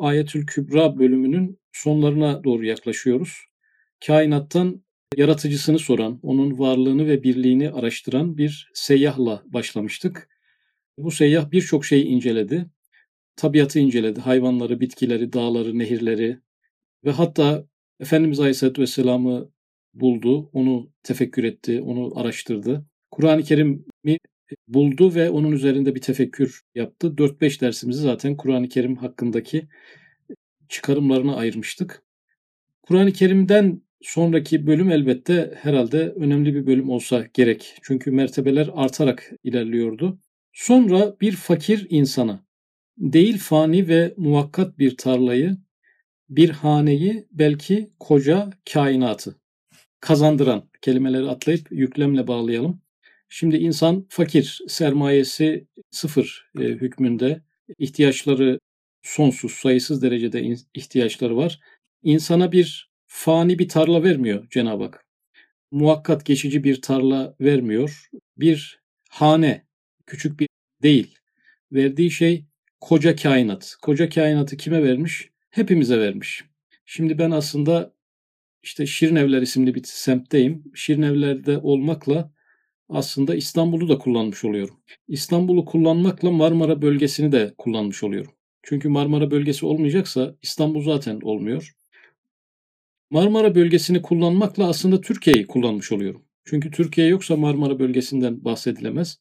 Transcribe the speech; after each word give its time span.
Ayetül 0.00 0.46
Kübra 0.46 0.98
bölümünün 0.98 1.58
sonlarına 1.72 2.44
doğru 2.44 2.64
yaklaşıyoruz. 2.64 3.38
Kainattan 4.06 4.84
yaratıcısını 5.16 5.78
soran, 5.78 6.20
onun 6.22 6.58
varlığını 6.58 7.06
ve 7.06 7.22
birliğini 7.22 7.70
araştıran 7.70 8.38
bir 8.38 8.70
seyyahla 8.74 9.42
başlamıştık. 9.46 10.28
Bu 10.98 11.10
seyyah 11.10 11.50
birçok 11.50 11.84
şeyi 11.84 12.04
inceledi. 12.04 12.66
Tabiatı 13.36 13.78
inceledi, 13.78 14.20
hayvanları, 14.20 14.80
bitkileri, 14.80 15.32
dağları, 15.32 15.78
nehirleri 15.78 16.38
ve 17.04 17.10
hatta 17.10 17.64
Efendimiz 18.00 18.40
Aleyhisselatü 18.40 18.82
Vesselam'ı 18.82 19.50
buldu, 19.94 20.50
onu 20.52 20.92
tefekkür 21.02 21.44
etti, 21.44 21.80
onu 21.82 22.18
araştırdı. 22.18 22.86
Kur'an-ı 23.10 23.42
Kerim'i 23.42 24.18
buldu 24.68 25.14
ve 25.14 25.30
onun 25.30 25.52
üzerinde 25.52 25.94
bir 25.94 26.00
tefekkür 26.00 26.62
yaptı. 26.74 27.14
4-5 27.18 27.60
dersimizi 27.60 28.02
zaten 28.02 28.36
Kur'an-ı 28.36 28.68
Kerim 28.68 28.96
hakkındaki 28.96 29.68
çıkarımlarına 30.68 31.36
ayırmıştık. 31.36 32.02
Kur'an-ı 32.82 33.12
Kerim'den 33.12 33.82
sonraki 34.02 34.66
bölüm 34.66 34.90
elbette 34.90 35.54
herhalde 35.62 36.10
önemli 36.10 36.54
bir 36.54 36.66
bölüm 36.66 36.90
olsa 36.90 37.26
gerek. 37.34 37.74
Çünkü 37.82 38.10
mertebeler 38.10 38.70
artarak 38.74 39.32
ilerliyordu. 39.44 40.18
Sonra 40.52 41.16
bir 41.20 41.32
fakir 41.32 41.86
insana 41.90 42.44
değil 42.98 43.38
fani 43.38 43.88
ve 43.88 44.14
muvakkat 44.16 44.78
bir 44.78 44.96
tarlayı, 44.96 45.56
bir 46.28 46.50
haneyi 46.50 47.26
belki 47.32 47.90
koca 48.00 48.50
kainatı 48.72 49.40
kazandıran 50.00 50.68
kelimeleri 50.82 51.28
atlayıp 51.28 51.72
yüklemle 51.72 52.26
bağlayalım. 52.26 52.80
Şimdi 53.32 53.56
insan 53.56 54.06
fakir, 54.08 54.60
sermayesi 54.68 55.66
sıfır 55.90 56.50
e, 56.58 56.62
hükmünde, 56.62 57.42
ihtiyaçları 57.78 58.60
sonsuz, 59.02 59.52
sayısız 59.52 60.02
derecede 60.02 60.56
ihtiyaçları 60.74 61.36
var. 61.36 61.60
İnsana 62.02 62.52
bir 62.52 62.90
fani 63.06 63.58
bir 63.58 63.68
tarla 63.68 64.02
vermiyor 64.02 64.46
Cenab-ı 64.50 64.84
Hak. 64.84 65.04
Muhakkat 65.70 66.26
geçici 66.26 66.64
bir 66.64 66.82
tarla 66.82 67.36
vermiyor. 67.40 68.08
Bir 68.36 68.80
hane, 69.10 69.66
küçük 70.06 70.40
bir 70.40 70.48
değil. 70.82 71.18
Verdiği 71.72 72.10
şey 72.10 72.44
koca 72.80 73.16
kainat. 73.16 73.76
Koca 73.82 74.08
kainatı 74.08 74.56
kime 74.56 74.82
vermiş? 74.82 75.30
Hepimize 75.50 76.00
vermiş. 76.00 76.44
Şimdi 76.86 77.18
ben 77.18 77.30
aslında 77.30 77.94
işte 78.62 78.86
Şirinevler 78.86 79.42
isimli 79.42 79.74
bir 79.74 79.82
semtteyim. 79.84 80.64
Şirinevler'de 80.74 81.58
olmakla 81.58 82.32
aslında 82.90 83.34
İstanbul'u 83.34 83.88
da 83.88 83.98
kullanmış 83.98 84.44
oluyorum. 84.44 84.76
İstanbul'u 85.08 85.64
kullanmakla 85.64 86.30
Marmara 86.30 86.82
bölgesini 86.82 87.32
de 87.32 87.54
kullanmış 87.58 88.04
oluyorum. 88.04 88.32
Çünkü 88.62 88.88
Marmara 88.88 89.30
bölgesi 89.30 89.66
olmayacaksa 89.66 90.34
İstanbul 90.42 90.82
zaten 90.82 91.20
olmuyor. 91.20 91.72
Marmara 93.10 93.54
bölgesini 93.54 94.02
kullanmakla 94.02 94.68
aslında 94.68 95.00
Türkiye'yi 95.00 95.46
kullanmış 95.46 95.92
oluyorum. 95.92 96.22
Çünkü 96.44 96.70
Türkiye 96.70 97.06
yoksa 97.06 97.36
Marmara 97.36 97.78
bölgesinden 97.78 98.44
bahsedilemez. 98.44 99.20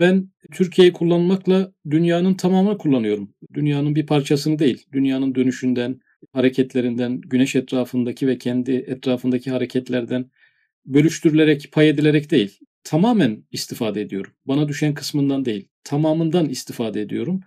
Ben 0.00 0.30
Türkiye'yi 0.52 0.92
kullanmakla 0.92 1.72
dünyanın 1.90 2.34
tamamını 2.34 2.78
kullanıyorum. 2.78 3.34
Dünyanın 3.54 3.94
bir 3.94 4.06
parçasını 4.06 4.58
değil, 4.58 4.86
dünyanın 4.92 5.34
dönüşünden, 5.34 6.00
hareketlerinden, 6.32 7.20
güneş 7.20 7.56
etrafındaki 7.56 8.26
ve 8.26 8.38
kendi 8.38 8.72
etrafındaki 8.72 9.50
hareketlerden 9.50 10.30
bölüştürülerek, 10.86 11.72
pay 11.72 11.88
edilerek 11.88 12.30
değil, 12.30 12.60
tamamen 12.86 13.44
istifade 13.52 14.00
ediyorum. 14.00 14.32
Bana 14.46 14.68
düşen 14.68 14.94
kısmından 14.94 15.44
değil, 15.44 15.68
tamamından 15.84 16.48
istifade 16.48 17.00
ediyorum. 17.00 17.40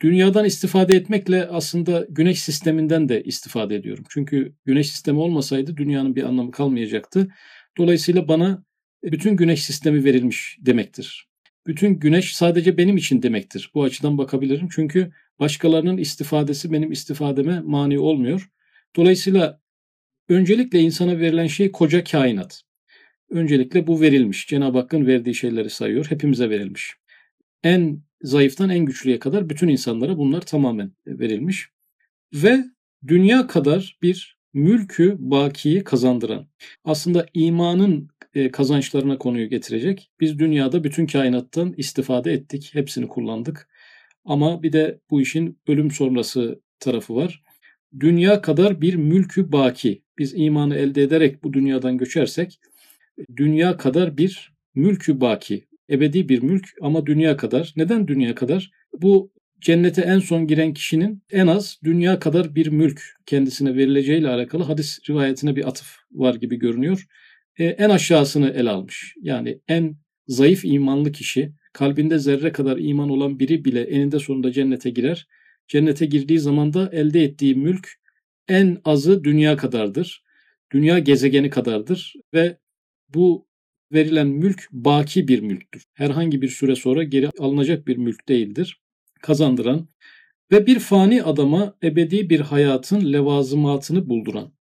Dünyadan 0.00 0.44
istifade 0.44 0.96
etmekle 0.96 1.46
aslında 1.48 2.06
güneş 2.08 2.42
sisteminden 2.42 3.08
de 3.08 3.22
istifade 3.22 3.76
ediyorum. 3.76 4.04
Çünkü 4.08 4.54
güneş 4.64 4.90
sistemi 4.90 5.18
olmasaydı 5.18 5.76
dünyanın 5.76 6.16
bir 6.16 6.22
anlamı 6.22 6.50
kalmayacaktı. 6.50 7.28
Dolayısıyla 7.78 8.28
bana 8.28 8.64
bütün 9.02 9.36
güneş 9.36 9.64
sistemi 9.64 10.04
verilmiş 10.04 10.58
demektir. 10.60 11.28
Bütün 11.66 11.94
güneş 11.94 12.34
sadece 12.36 12.76
benim 12.76 12.96
için 12.96 13.22
demektir. 13.22 13.70
Bu 13.74 13.82
açıdan 13.82 14.18
bakabilirim. 14.18 14.68
Çünkü 14.74 15.12
başkalarının 15.38 15.96
istifadesi 15.96 16.72
benim 16.72 16.92
istifademe 16.92 17.60
mani 17.60 17.98
olmuyor. 17.98 18.50
Dolayısıyla 18.96 19.60
öncelikle 20.28 20.80
insana 20.80 21.18
verilen 21.18 21.46
şey 21.46 21.72
koca 21.72 22.04
kainat. 22.04 22.62
Öncelikle 23.32 23.86
bu 23.86 24.00
verilmiş. 24.00 24.46
Cenab-ı 24.46 24.78
Hakk'ın 24.78 25.06
verdiği 25.06 25.34
şeyleri 25.34 25.70
sayıyor. 25.70 26.06
Hepimize 26.10 26.50
verilmiş. 26.50 26.94
En 27.62 28.02
zayıftan 28.22 28.70
en 28.70 28.84
güçlüye 28.84 29.18
kadar 29.18 29.48
bütün 29.48 29.68
insanlara 29.68 30.18
bunlar 30.18 30.40
tamamen 30.40 30.92
verilmiş. 31.06 31.68
Ve 32.34 32.64
dünya 33.06 33.46
kadar 33.46 33.98
bir 34.02 34.38
mülkü 34.54 35.16
bakiyi 35.18 35.84
kazandıran, 35.84 36.48
aslında 36.84 37.26
imanın 37.34 38.08
e, 38.34 38.50
kazançlarına 38.50 39.18
konuyu 39.18 39.48
getirecek. 39.48 40.10
Biz 40.20 40.38
dünyada 40.38 40.84
bütün 40.84 41.06
kainattan 41.06 41.74
istifade 41.76 42.32
ettik, 42.32 42.70
hepsini 42.72 43.08
kullandık. 43.08 43.68
Ama 44.24 44.62
bir 44.62 44.72
de 44.72 45.00
bu 45.10 45.20
işin 45.20 45.58
ölüm 45.66 45.90
sonrası 45.90 46.60
tarafı 46.80 47.14
var. 47.14 47.42
Dünya 48.00 48.42
kadar 48.42 48.80
bir 48.80 48.94
mülkü 48.94 49.52
baki. 49.52 50.02
Biz 50.18 50.32
imanı 50.36 50.76
elde 50.76 51.02
ederek 51.02 51.44
bu 51.44 51.52
dünyadan 51.52 51.98
göçersek 51.98 52.60
dünya 53.36 53.76
kadar 53.76 54.16
bir 54.16 54.52
mülkü 54.74 55.20
baki, 55.20 55.64
ebedi 55.90 56.28
bir 56.28 56.42
mülk 56.42 56.68
ama 56.80 57.06
dünya 57.06 57.36
kadar. 57.36 57.72
Neden 57.76 58.08
dünya 58.08 58.34
kadar? 58.34 58.70
Bu 58.92 59.32
cennete 59.60 60.02
en 60.02 60.18
son 60.18 60.46
giren 60.46 60.74
kişinin 60.74 61.22
en 61.30 61.46
az 61.46 61.78
dünya 61.84 62.18
kadar 62.18 62.54
bir 62.54 62.66
mülk 62.66 63.02
kendisine 63.26 63.74
verileceğiyle 63.74 64.28
alakalı 64.28 64.62
hadis 64.62 64.98
rivayetine 65.10 65.56
bir 65.56 65.68
atıf 65.68 65.96
var 66.12 66.34
gibi 66.34 66.58
görünüyor. 66.58 67.06
E, 67.58 67.64
en 67.64 67.90
aşağısını 67.90 68.50
ele 68.50 68.70
almış. 68.70 69.14
Yani 69.20 69.60
en 69.68 69.96
zayıf 70.26 70.64
imanlı 70.64 71.12
kişi, 71.12 71.52
kalbinde 71.72 72.18
zerre 72.18 72.52
kadar 72.52 72.78
iman 72.78 73.10
olan 73.10 73.38
biri 73.38 73.64
bile 73.64 73.82
eninde 73.82 74.18
sonunda 74.18 74.52
cennete 74.52 74.90
girer. 74.90 75.28
Cennete 75.68 76.06
girdiği 76.06 76.38
zaman 76.38 76.72
da 76.72 76.90
elde 76.92 77.24
ettiği 77.24 77.54
mülk 77.54 77.88
en 78.48 78.78
azı 78.84 79.24
dünya 79.24 79.56
kadardır. 79.56 80.22
Dünya 80.72 80.98
gezegeni 80.98 81.50
kadardır 81.50 82.14
ve 82.34 82.58
bu 83.14 83.46
verilen 83.92 84.26
mülk 84.26 84.68
baki 84.72 85.28
bir 85.28 85.40
mülktür. 85.40 85.84
Herhangi 85.94 86.42
bir 86.42 86.48
süre 86.48 86.76
sonra 86.76 87.02
geri 87.02 87.30
alınacak 87.38 87.86
bir 87.86 87.96
mülk 87.96 88.28
değildir. 88.28 88.80
Kazandıran 89.22 89.88
ve 90.52 90.66
bir 90.66 90.78
fani 90.78 91.22
adama 91.22 91.76
ebedi 91.82 92.30
bir 92.30 92.40
hayatın 92.40 93.12
levazımatını 93.12 94.08
bulduran. 94.08 94.54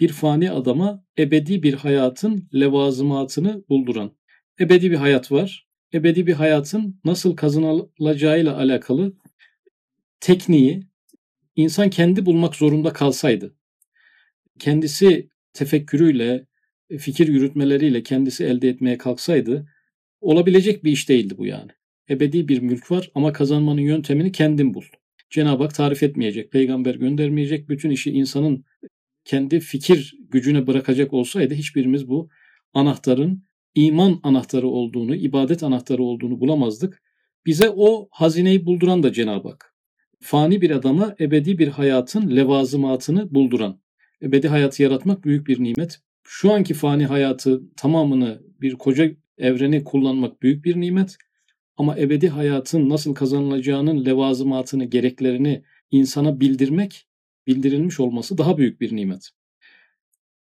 Bir 0.00 0.08
fani 0.08 0.50
adama 0.50 1.04
ebedi 1.18 1.62
bir 1.62 1.74
hayatın 1.74 2.48
levazımatını 2.54 3.64
bulduran. 3.68 4.16
Ebedi 4.60 4.90
bir 4.90 4.96
hayat 4.96 5.32
var. 5.32 5.68
Ebedi 5.94 6.26
bir 6.26 6.32
hayatın 6.32 7.00
nasıl 7.04 7.36
kazanılacağıyla 7.36 8.56
alakalı 8.56 9.16
tekniği 10.20 10.88
insan 11.56 11.90
kendi 11.90 12.26
bulmak 12.26 12.56
zorunda 12.56 12.92
kalsaydı, 12.92 13.56
kendisi 14.58 15.30
tefekkürüyle, 15.52 16.46
fikir 16.98 17.28
yürütmeleriyle 17.28 18.02
kendisi 18.02 18.44
elde 18.44 18.68
etmeye 18.68 18.98
kalksaydı 18.98 19.66
olabilecek 20.20 20.84
bir 20.84 20.92
iş 20.92 21.08
değildi 21.08 21.34
bu 21.38 21.46
yani. 21.46 21.70
Ebedi 22.10 22.48
bir 22.48 22.60
mülk 22.60 22.90
var 22.90 23.10
ama 23.14 23.32
kazanmanın 23.32 23.80
yöntemini 23.80 24.32
kendin 24.32 24.74
bul. 24.74 24.84
Cenab-ı 25.30 25.62
Hak 25.62 25.74
tarif 25.74 26.02
etmeyecek, 26.02 26.52
peygamber 26.52 26.94
göndermeyecek. 26.94 27.68
Bütün 27.68 27.90
işi 27.90 28.10
insanın 28.10 28.64
kendi 29.24 29.60
fikir 29.60 30.16
gücüne 30.30 30.66
bırakacak 30.66 31.12
olsaydı 31.12 31.54
hiçbirimiz 31.54 32.08
bu 32.08 32.28
anahtarın 32.74 33.44
iman 33.74 34.20
anahtarı 34.22 34.68
olduğunu, 34.68 35.14
ibadet 35.14 35.62
anahtarı 35.62 36.02
olduğunu 36.02 36.40
bulamazdık. 36.40 37.02
Bize 37.46 37.70
o 37.76 38.08
hazineyi 38.10 38.66
bulduran 38.66 39.02
da 39.02 39.12
Cenab-ı 39.12 39.48
Hak. 39.48 39.74
Fani 40.20 40.60
bir 40.60 40.70
adama 40.70 41.14
ebedi 41.20 41.58
bir 41.58 41.68
hayatın 41.68 42.36
levazımatını 42.36 43.34
bulduran. 43.34 43.80
Ebedi 44.22 44.48
hayatı 44.48 44.82
yaratmak 44.82 45.24
büyük 45.24 45.46
bir 45.46 45.62
nimet 45.62 46.00
şu 46.30 46.52
anki 46.52 46.74
fani 46.74 47.06
hayatı 47.06 47.62
tamamını 47.76 48.42
bir 48.60 48.74
koca 48.74 49.10
evreni 49.38 49.84
kullanmak 49.84 50.42
büyük 50.42 50.64
bir 50.64 50.80
nimet. 50.80 51.16
Ama 51.76 51.98
ebedi 51.98 52.28
hayatın 52.28 52.88
nasıl 52.88 53.14
kazanılacağının 53.14 54.04
levazımatını, 54.04 54.84
gereklerini 54.84 55.62
insana 55.90 56.40
bildirmek, 56.40 57.06
bildirilmiş 57.46 58.00
olması 58.00 58.38
daha 58.38 58.58
büyük 58.58 58.80
bir 58.80 58.96
nimet. 58.96 59.30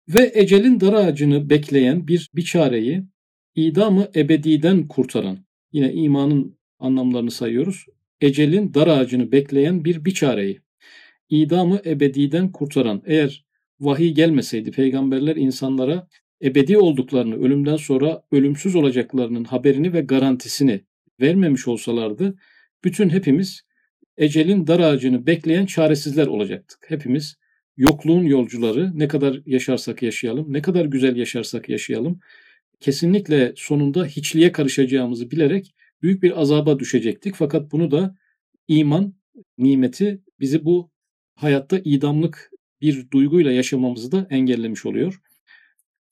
Ve 0.08 0.32
ecelin 0.34 0.80
dar 0.80 0.92
ağacını 0.92 1.50
bekleyen 1.50 2.08
bir 2.08 2.30
biçareyi 2.34 3.04
idamı 3.54 4.08
ebediden 4.16 4.88
kurtaran, 4.88 5.38
yine 5.72 5.92
imanın 5.92 6.58
anlamlarını 6.78 7.30
sayıyoruz. 7.30 7.86
Ecelin 8.20 8.75
dar 8.75 8.86
ağacını 8.86 9.32
bekleyen 9.32 9.84
bir 9.84 10.04
biçareyi, 10.04 10.60
idamı 11.30 11.80
ebediden 11.84 12.52
kurtaran, 12.52 13.02
eğer 13.06 13.48
vahiy 13.80 14.14
gelmeseydi 14.14 14.70
peygamberler 14.70 15.36
insanlara 15.36 16.08
ebedi 16.42 16.78
olduklarını, 16.78 17.34
ölümden 17.44 17.76
sonra 17.76 18.22
ölümsüz 18.32 18.75
olacaklarının 18.75 19.44
haberini 19.44 19.92
ve 19.92 20.00
garantisini 20.00 20.84
vermemiş 21.20 21.69
olsalardı 21.69 22.38
bütün 22.84 23.08
hepimiz 23.08 23.62
ecelin 24.16 24.66
dar 24.66 24.80
ağacını 24.80 25.26
bekleyen 25.26 25.66
çaresizler 25.66 26.26
olacaktık. 26.26 26.78
Hepimiz 26.88 27.36
yokluğun 27.76 28.25
yolcuları 28.25 28.98
ne 28.98 29.08
kadar 29.08 29.42
yaşarsak 29.46 30.02
yaşayalım, 30.02 30.52
ne 30.52 30.62
kadar 30.62 30.84
güzel 30.84 31.16
yaşarsak 31.16 31.69
yaşayalım 31.69 32.20
kesinlikle 32.80 33.52
sonunda 33.56 34.04
hiçliğe 34.04 34.52
karışacağımızı 34.52 35.30
bilerek 35.30 35.75
büyük 36.02 36.22
bir 36.22 36.40
azaba 36.40 36.78
düşecektik. 36.78 37.34
Fakat 37.34 37.72
bunu 37.72 37.90
da 37.90 38.16
iman 38.69 39.14
nimeti 39.58 40.22
bizi 40.40 40.64
bu 40.64 40.90
hayatta 41.34 41.78
idamlık 41.84 42.50
bir 42.80 43.10
duyguyla 43.10 43.52
yaşamamızı 43.52 44.12
da 44.12 44.26
engellemiş 44.30 44.86
oluyor. 44.86 45.20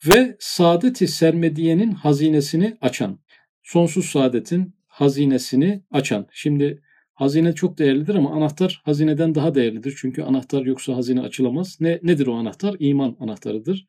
Ve 0.06 0.36
saadeti 0.40 1.08
sermediyenin 1.08 1.90
hazinesini 1.92 2.76
açan, 2.80 3.18
sonsuz 3.62 4.06
saadetin 4.06 4.74
hazinesini 4.86 5.82
açan. 5.90 6.26
Şimdi 6.32 6.82
hazine 7.14 7.54
çok 7.54 7.78
değerlidir 7.78 8.14
ama 8.14 8.34
anahtar 8.34 8.82
hazineden 8.84 9.34
daha 9.34 9.54
değerlidir. 9.54 9.94
Çünkü 10.00 10.22
anahtar 10.22 10.66
yoksa 10.66 10.96
hazine 10.96 11.20
açılamaz. 11.20 11.76
Ne 11.80 12.00
nedir 12.02 12.26
o 12.26 12.34
anahtar? 12.34 12.76
İman 12.78 13.16
anahtarıdır. 13.20 13.86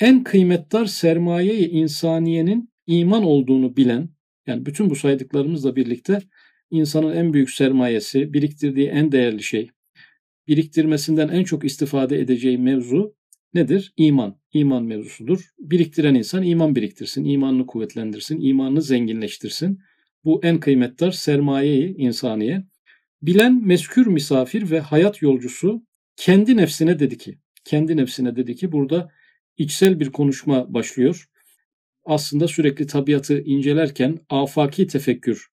En 0.00 0.24
kıymetdar 0.24 0.86
sermayeyi 0.86 1.68
insaniyenin 1.68 2.70
iman 2.86 3.22
olduğunu 3.24 3.76
bilen, 3.76 4.08
yani 4.46 4.66
bütün 4.66 4.90
bu 4.90 4.96
saydıklarımızla 4.96 5.76
birlikte 5.76 6.18
insanın 6.70 7.16
en 7.16 7.32
büyük 7.32 7.50
sermayesi, 7.50 8.32
biriktirdiği 8.32 8.88
en 8.88 9.12
değerli 9.12 9.42
şey, 9.42 9.70
biriktirmesinden 10.50 11.28
en 11.28 11.44
çok 11.44 11.64
istifade 11.64 12.20
edeceği 12.20 12.58
mevzu 12.58 13.14
nedir? 13.54 13.92
İman. 13.96 14.40
İman 14.52 14.84
mevzusudur. 14.84 15.50
Biriktiren 15.58 16.14
insan 16.14 16.42
iman 16.42 16.76
biriktirsin, 16.76 17.24
imanını 17.24 17.66
kuvvetlendirsin, 17.66 18.40
imanını 18.40 18.82
zenginleştirsin. 18.82 19.78
Bu 20.24 20.40
en 20.44 20.60
kıymetli 20.60 21.12
sermayeyi 21.12 21.96
insaniye. 21.96 22.64
Bilen 23.22 23.66
meskür 23.66 24.06
misafir 24.06 24.70
ve 24.70 24.80
hayat 24.80 25.22
yolcusu 25.22 25.86
kendi 26.16 26.56
nefsine 26.56 26.98
dedi 26.98 27.18
ki, 27.18 27.38
kendi 27.64 27.96
nefsine 27.96 28.36
dedi 28.36 28.56
ki 28.56 28.72
burada 28.72 29.10
içsel 29.58 30.00
bir 30.00 30.12
konuşma 30.12 30.74
başlıyor. 30.74 31.26
Aslında 32.04 32.48
sürekli 32.48 32.86
tabiatı 32.86 33.40
incelerken 33.40 34.18
afaki 34.28 34.86
tefekkür, 34.86 35.46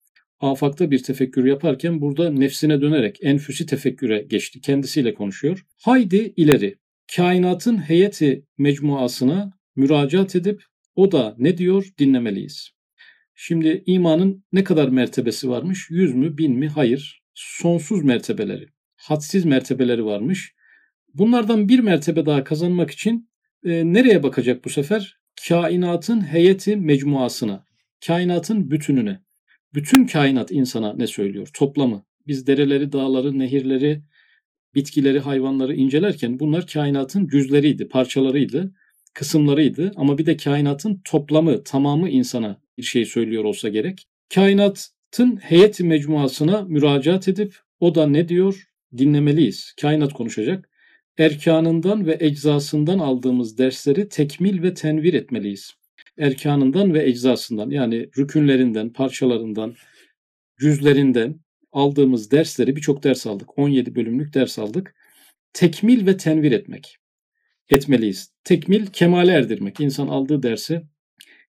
afakta 0.40 0.90
bir 0.90 1.02
tefekkür 1.02 1.44
yaparken 1.44 2.00
burada 2.00 2.30
nefsine 2.30 2.80
dönerek 2.80 3.18
enfüsi 3.22 3.66
tefekküre 3.66 4.22
geçti. 4.22 4.60
Kendisiyle 4.60 5.14
konuşuyor. 5.14 5.66
Haydi 5.82 6.34
ileri. 6.36 6.78
Kainatın 7.16 7.76
heyeti 7.76 8.46
mecmuasına 8.58 9.52
müracaat 9.76 10.36
edip 10.36 10.62
o 10.94 11.12
da 11.12 11.34
ne 11.38 11.58
diyor 11.58 11.88
dinlemeliyiz. 11.98 12.70
Şimdi 13.34 13.82
imanın 13.86 14.44
ne 14.52 14.64
kadar 14.64 14.88
mertebesi 14.88 15.48
varmış? 15.48 15.90
Yüz 15.90 16.14
mü, 16.14 16.38
bin 16.38 16.58
mi? 16.58 16.68
Hayır. 16.68 17.22
Sonsuz 17.34 18.04
mertebeleri, 18.04 18.66
hadsiz 18.96 19.44
mertebeleri 19.44 20.04
varmış. 20.04 20.54
Bunlardan 21.14 21.68
bir 21.68 21.78
mertebe 21.78 22.26
daha 22.26 22.44
kazanmak 22.44 22.90
için 22.90 23.30
e, 23.64 23.92
nereye 23.92 24.22
bakacak 24.22 24.64
bu 24.64 24.70
sefer? 24.70 25.18
Kainatın 25.48 26.20
heyeti 26.20 26.76
mecmuasına, 26.76 27.64
kainatın 28.06 28.70
bütününe. 28.70 29.23
Bütün 29.74 30.06
kainat 30.06 30.50
insana 30.50 30.94
ne 30.94 31.06
söylüyor? 31.06 31.48
Toplamı. 31.54 32.04
Biz 32.26 32.46
dereleri, 32.46 32.92
dağları, 32.92 33.38
nehirleri, 33.38 34.02
bitkileri, 34.74 35.20
hayvanları 35.20 35.74
incelerken 35.74 36.38
bunlar 36.38 36.66
kainatın 36.66 37.28
cüzleriydi, 37.28 37.88
parçalarıydı, 37.88 38.74
kısımlarıydı. 39.14 39.92
Ama 39.96 40.18
bir 40.18 40.26
de 40.26 40.36
kainatın 40.36 41.00
toplamı, 41.04 41.64
tamamı 41.64 42.10
insana 42.10 42.60
bir 42.78 42.82
şey 42.82 43.04
söylüyor 43.04 43.44
olsa 43.44 43.68
gerek. 43.68 44.06
Kainatın 44.34 45.36
heyeti 45.36 45.84
mecmuasına 45.84 46.62
müracaat 46.62 47.28
edip 47.28 47.56
o 47.80 47.94
da 47.94 48.06
ne 48.06 48.28
diyor 48.28 48.68
dinlemeliyiz. 48.98 49.74
Kainat 49.80 50.12
konuşacak. 50.12 50.70
Erkanından 51.18 52.06
ve 52.06 52.16
eczasından 52.20 52.98
aldığımız 52.98 53.58
dersleri 53.58 54.08
tekmil 54.08 54.62
ve 54.62 54.74
tenvir 54.74 55.14
etmeliyiz. 55.14 55.74
Erkanından 56.18 56.94
ve 56.94 57.08
eczasından 57.08 57.70
yani 57.70 58.08
rükünlerinden, 58.18 58.92
parçalarından, 58.92 59.74
cüzlerinden 60.60 61.40
aldığımız 61.72 62.30
dersleri 62.30 62.76
birçok 62.76 63.02
ders 63.02 63.26
aldık. 63.26 63.58
17 63.58 63.94
bölümlük 63.94 64.34
ders 64.34 64.58
aldık. 64.58 64.94
Tekmil 65.52 66.06
ve 66.06 66.16
tenvir 66.16 66.52
etmek. 66.52 66.96
Etmeliyiz. 67.68 68.32
Tekmil 68.44 68.86
kemale 68.86 69.32
erdirmek. 69.32 69.80
İnsan 69.80 70.08
aldığı 70.08 70.42
dersi 70.42 70.82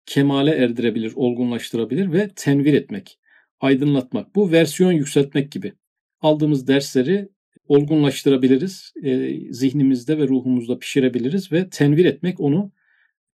kemale 0.07 0.51
erdirebilir, 0.51 1.13
olgunlaştırabilir 1.15 2.13
ve 2.13 2.31
tenvir 2.37 2.75
etmek, 2.75 3.19
aydınlatmak. 3.61 4.35
Bu 4.35 4.53
versiyon 4.53 4.93
yükseltmek 4.93 5.53
gibi. 5.53 5.73
Aldığımız 6.21 6.69
dersleri 6.69 7.29
olgunlaştırabiliriz, 7.69 8.93
e, 9.03 9.33
zihnimizde 9.51 10.19
ve 10.19 10.29
ruhumuzda 10.29 10.79
pişirebiliriz 10.79 11.53
ve 11.53 11.69
tenvir 11.71 12.05
etmek 12.05 12.41
onu 12.41 12.73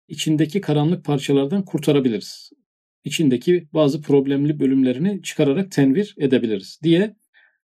içindeki 0.08 0.60
karanlık 0.60 1.04
parçalardan 1.04 1.64
kurtarabiliriz. 1.64 2.50
İçindeki 3.04 3.68
bazı 3.74 4.02
problemli 4.02 4.60
bölümlerini 4.60 5.22
çıkararak 5.22 5.72
tenvir 5.72 6.14
edebiliriz 6.18 6.80
diye 6.82 7.16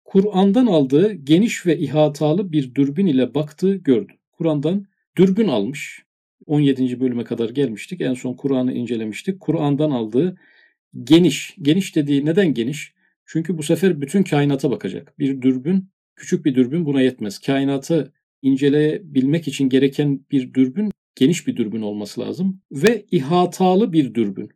Kur'an'dan 0.05 0.67
aldığı 0.67 1.13
geniş 1.13 1.67
ve 1.67 1.79
ihatalı 1.79 2.53
bir 2.53 2.75
dürbün 2.75 3.07
ile 3.07 3.35
baktığı 3.35 3.75
gördü. 3.75 4.13
Kur'an'dan 4.33 4.87
dürbün 5.17 5.49
almış. 5.49 6.07
17. 6.47 7.01
bölüme 7.01 7.25
kadar 7.25 7.51
gelmiştik. 7.51 8.01
En 8.01 8.15
son 8.15 8.35
Kur'an'ı 8.35 8.73
incelemiştik. 8.73 9.41
Kur'an'dan 9.41 9.91
aldığı 9.91 10.37
geniş. 11.05 11.55
Geniş 11.63 11.97
dediği 11.97 12.25
neden 12.25 12.55
geniş? 12.55 12.95
Çünkü 13.27 13.59
bu 13.59 13.63
sefer 13.63 14.01
bütün 14.01 14.23
kainata 14.23 14.71
bakacak. 14.71 15.19
Bir 15.19 15.43
dürbün, 15.43 15.91
küçük 16.17 16.45
bir 16.45 16.55
dürbün 16.55 16.85
buna 16.85 17.01
yetmez. 17.01 17.39
Kainatı 17.39 18.13
inceleyebilmek 18.43 19.49
için 19.49 19.69
gereken 19.69 20.21
bir 20.31 20.55
dürbün 20.55 20.91
geniş 21.17 21.47
bir 21.47 21.57
dürbün 21.57 21.83
olması 21.83 22.21
lazım 22.21 22.61
ve 22.73 23.05
ihatalı 23.11 23.93
bir 23.93 24.15
dürbün. 24.15 24.51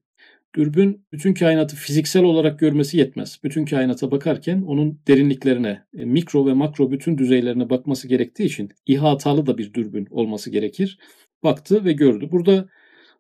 Dürbün 0.55 1.07
bütün 1.13 1.35
kainatı 1.35 1.77
fiziksel 1.77 2.23
olarak 2.23 2.59
görmesi 2.59 2.99
yetmez. 2.99 3.41
Bütün 3.45 3.65
kainata 3.65 4.11
bakarken 4.11 4.63
onun 4.63 5.01
derinliklerine, 5.09 5.85
e, 5.99 6.05
mikro 6.05 6.47
ve 6.47 6.53
makro 6.53 6.91
bütün 6.91 7.19
düzeylerine 7.19 7.71
bakması 7.71 8.09
gerektiği 8.09 8.45
için 8.45 8.71
ihatalı 8.87 9.47
da 9.47 9.59
bir 9.59 9.75
dürbün 9.75 10.07
olması 10.11 10.51
gerekir. 10.51 10.99
Baktı 11.43 11.85
ve 11.85 11.93
gördü. 11.93 12.29
Burada 12.33 12.69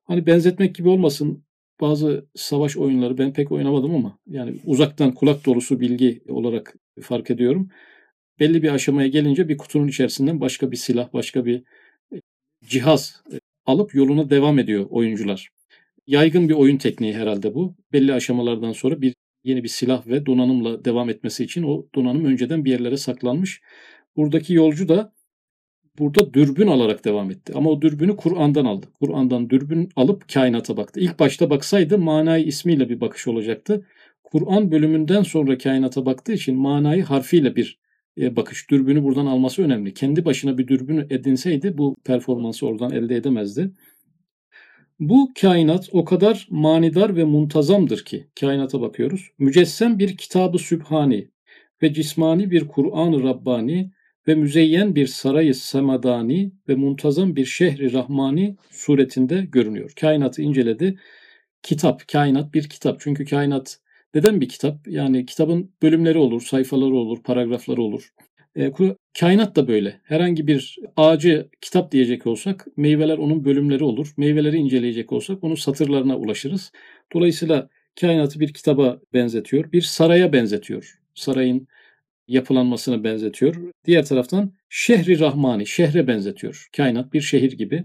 hani 0.04 0.26
benzetmek 0.26 0.74
gibi 0.74 0.88
olmasın 0.88 1.44
bazı 1.80 2.26
savaş 2.34 2.76
oyunları 2.76 3.18
ben 3.18 3.32
pek 3.32 3.52
oynamadım 3.52 3.94
ama 3.94 4.18
yani 4.26 4.56
uzaktan 4.64 5.12
kulak 5.12 5.46
dolusu 5.46 5.80
bilgi 5.80 6.22
olarak 6.28 6.74
fark 7.00 7.30
ediyorum. 7.30 7.68
Belli 8.40 8.62
bir 8.62 8.74
aşamaya 8.74 9.08
gelince 9.08 9.48
bir 9.48 9.58
kutunun 9.58 9.88
içerisinden 9.88 10.40
başka 10.40 10.70
bir 10.70 10.76
silah, 10.76 11.12
başka 11.12 11.44
bir 11.44 11.64
cihaz 12.64 13.22
e, 13.32 13.40
alıp 13.66 13.94
yoluna 13.94 14.30
devam 14.30 14.58
ediyor 14.58 14.86
oyuncular. 14.90 15.48
Yaygın 16.06 16.48
bir 16.48 16.54
oyun 16.54 16.76
tekniği 16.76 17.14
herhalde 17.14 17.54
bu. 17.54 17.74
Belli 17.92 18.12
aşamalardan 18.12 18.72
sonra 18.72 19.02
bir 19.02 19.14
yeni 19.44 19.62
bir 19.62 19.68
silah 19.68 20.06
ve 20.06 20.26
donanımla 20.26 20.84
devam 20.84 21.10
etmesi 21.10 21.44
için 21.44 21.62
o 21.62 21.86
donanım 21.94 22.24
önceden 22.24 22.64
bir 22.64 22.70
yerlere 22.70 22.96
saklanmış. 22.96 23.60
Buradaki 24.16 24.54
yolcu 24.54 24.88
da 24.88 25.12
burada 25.98 26.34
dürbün 26.34 26.66
alarak 26.66 27.04
devam 27.04 27.30
etti. 27.30 27.52
Ama 27.56 27.70
o 27.70 27.82
dürbünü 27.82 28.16
Kur'an'dan 28.16 28.64
aldı. 28.64 28.86
Kur'an'dan 29.00 29.50
dürbün 29.50 29.88
alıp 29.96 30.32
kainata 30.34 30.76
baktı. 30.76 31.00
İlk 31.00 31.18
başta 31.18 31.50
baksaydı 31.50 31.98
manayı 31.98 32.44
ismiyle 32.44 32.88
bir 32.88 33.00
bakış 33.00 33.28
olacaktı. 33.28 33.86
Kur'an 34.22 34.70
bölümünden 34.70 35.22
sonra 35.22 35.58
kainata 35.58 36.06
baktığı 36.06 36.32
için 36.32 36.56
manayı 36.56 37.02
harfiyle 37.02 37.56
bir 37.56 37.79
bakış. 38.16 38.70
Dürbünü 38.70 39.02
buradan 39.02 39.26
alması 39.26 39.62
önemli. 39.62 39.94
Kendi 39.94 40.24
başına 40.24 40.58
bir 40.58 40.68
dürbünü 40.68 41.06
edinseydi 41.10 41.78
bu 41.78 41.96
performansı 42.04 42.66
oradan 42.66 42.92
elde 42.92 43.16
edemezdi. 43.16 43.72
Bu 45.00 45.32
kainat 45.40 45.88
o 45.92 46.04
kadar 46.04 46.46
manidar 46.50 47.16
ve 47.16 47.24
muntazamdır 47.24 48.04
ki 48.04 48.26
kainata 48.40 48.80
bakıyoruz. 48.80 49.30
Mücessem 49.38 49.98
bir 49.98 50.16
kitabı 50.16 50.58
sübhani 50.58 51.28
ve 51.82 51.94
cismani 51.94 52.50
bir 52.50 52.68
Kur'an-ı 52.68 53.22
Rabbani 53.22 53.90
ve 54.28 54.34
müzeyyen 54.34 54.94
bir 54.94 55.06
sarayı 55.06 55.54
semadani 55.54 56.52
ve 56.68 56.74
muntazam 56.74 57.36
bir 57.36 57.44
şehri 57.44 57.92
rahmani 57.92 58.56
suretinde 58.70 59.48
görünüyor. 59.52 59.92
Kainatı 60.00 60.42
inceledi. 60.42 60.98
Kitap, 61.62 62.08
kainat 62.08 62.54
bir 62.54 62.68
kitap. 62.68 63.00
Çünkü 63.00 63.24
kainat 63.24 63.78
neden 64.14 64.40
bir 64.40 64.48
kitap? 64.48 64.88
Yani 64.88 65.26
kitabın 65.26 65.70
bölümleri 65.82 66.18
olur, 66.18 66.42
sayfaları 66.42 66.94
olur, 66.94 67.22
paragrafları 67.22 67.82
olur. 67.82 68.12
E, 68.56 68.72
kainat 69.18 69.56
da 69.56 69.68
böyle. 69.68 70.00
Herhangi 70.04 70.46
bir 70.46 70.78
ağacı 70.96 71.48
kitap 71.60 71.92
diyecek 71.92 72.26
olsak 72.26 72.66
meyveler 72.76 73.18
onun 73.18 73.44
bölümleri 73.44 73.84
olur. 73.84 74.12
Meyveleri 74.16 74.56
inceleyecek 74.56 75.12
olsak 75.12 75.44
onun 75.44 75.54
satırlarına 75.54 76.16
ulaşırız. 76.18 76.72
Dolayısıyla 77.14 77.68
kainatı 78.00 78.40
bir 78.40 78.52
kitaba 78.54 79.00
benzetiyor. 79.12 79.72
Bir 79.72 79.82
saraya 79.82 80.32
benzetiyor. 80.32 80.98
Sarayın 81.14 81.68
yapılanmasına 82.28 83.04
benzetiyor. 83.04 83.56
Diğer 83.86 84.04
taraftan 84.04 84.52
şehri 84.68 85.20
rahmani, 85.20 85.66
şehre 85.66 86.06
benzetiyor. 86.06 86.68
Kainat 86.76 87.12
bir 87.12 87.20
şehir 87.20 87.52
gibi. 87.52 87.84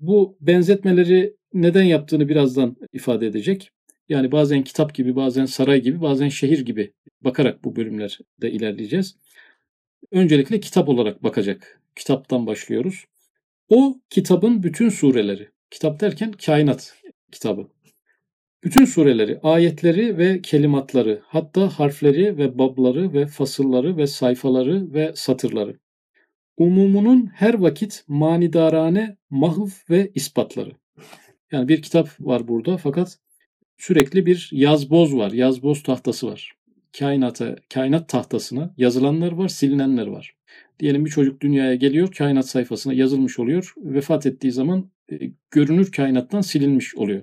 Bu 0.00 0.36
benzetmeleri 0.40 1.34
neden 1.54 1.82
yaptığını 1.82 2.28
birazdan 2.28 2.76
ifade 2.92 3.26
edecek. 3.26 3.70
Yani 4.10 4.32
bazen 4.32 4.64
kitap 4.64 4.94
gibi, 4.94 5.16
bazen 5.16 5.44
saray 5.46 5.80
gibi, 5.80 6.00
bazen 6.00 6.28
şehir 6.28 6.60
gibi 6.60 6.92
bakarak 7.20 7.64
bu 7.64 7.76
bölümlerde 7.76 8.50
ilerleyeceğiz. 8.50 9.16
Öncelikle 10.10 10.60
kitap 10.60 10.88
olarak 10.88 11.22
bakacak. 11.22 11.80
Kitaptan 11.96 12.46
başlıyoruz. 12.46 13.04
O 13.68 14.00
kitabın 14.10 14.62
bütün 14.62 14.88
sureleri. 14.88 15.48
Kitap 15.70 16.00
derken 16.00 16.32
kainat 16.32 16.94
kitabı. 17.32 17.68
Bütün 18.64 18.84
sureleri, 18.84 19.40
ayetleri 19.42 20.18
ve 20.18 20.42
kelimatları, 20.42 21.22
hatta 21.24 21.68
harfleri 21.68 22.38
ve 22.38 22.58
babları 22.58 23.12
ve 23.12 23.26
fasılları 23.26 23.96
ve 23.96 24.06
sayfaları 24.06 24.94
ve 24.94 25.12
satırları. 25.14 25.78
Umumunun 26.56 27.26
her 27.26 27.54
vakit 27.54 28.04
manidarane 28.08 29.16
mahv 29.30 29.68
ve 29.90 30.10
ispatları. 30.14 30.72
Yani 31.52 31.68
bir 31.68 31.82
kitap 31.82 32.08
var 32.20 32.48
burada 32.48 32.76
fakat 32.76 33.18
sürekli 33.80 34.26
bir 34.26 34.48
yazboz 34.52 35.16
var, 35.16 35.32
yazboz 35.32 35.82
tahtası 35.82 36.26
var. 36.26 36.52
Kainata, 36.98 37.56
kainat 37.74 38.08
tahtasına 38.08 38.74
yazılanlar 38.76 39.32
var, 39.32 39.48
silinenler 39.48 40.06
var. 40.06 40.34
Diyelim 40.80 41.04
bir 41.04 41.10
çocuk 41.10 41.40
dünyaya 41.40 41.74
geliyor, 41.74 42.12
kainat 42.12 42.48
sayfasına 42.48 42.92
yazılmış 42.92 43.38
oluyor. 43.38 43.74
Vefat 43.76 44.26
ettiği 44.26 44.52
zaman 44.52 44.90
e, 45.12 45.16
görünür 45.50 45.92
kainattan 45.92 46.40
silinmiş 46.40 46.94
oluyor. 46.94 47.22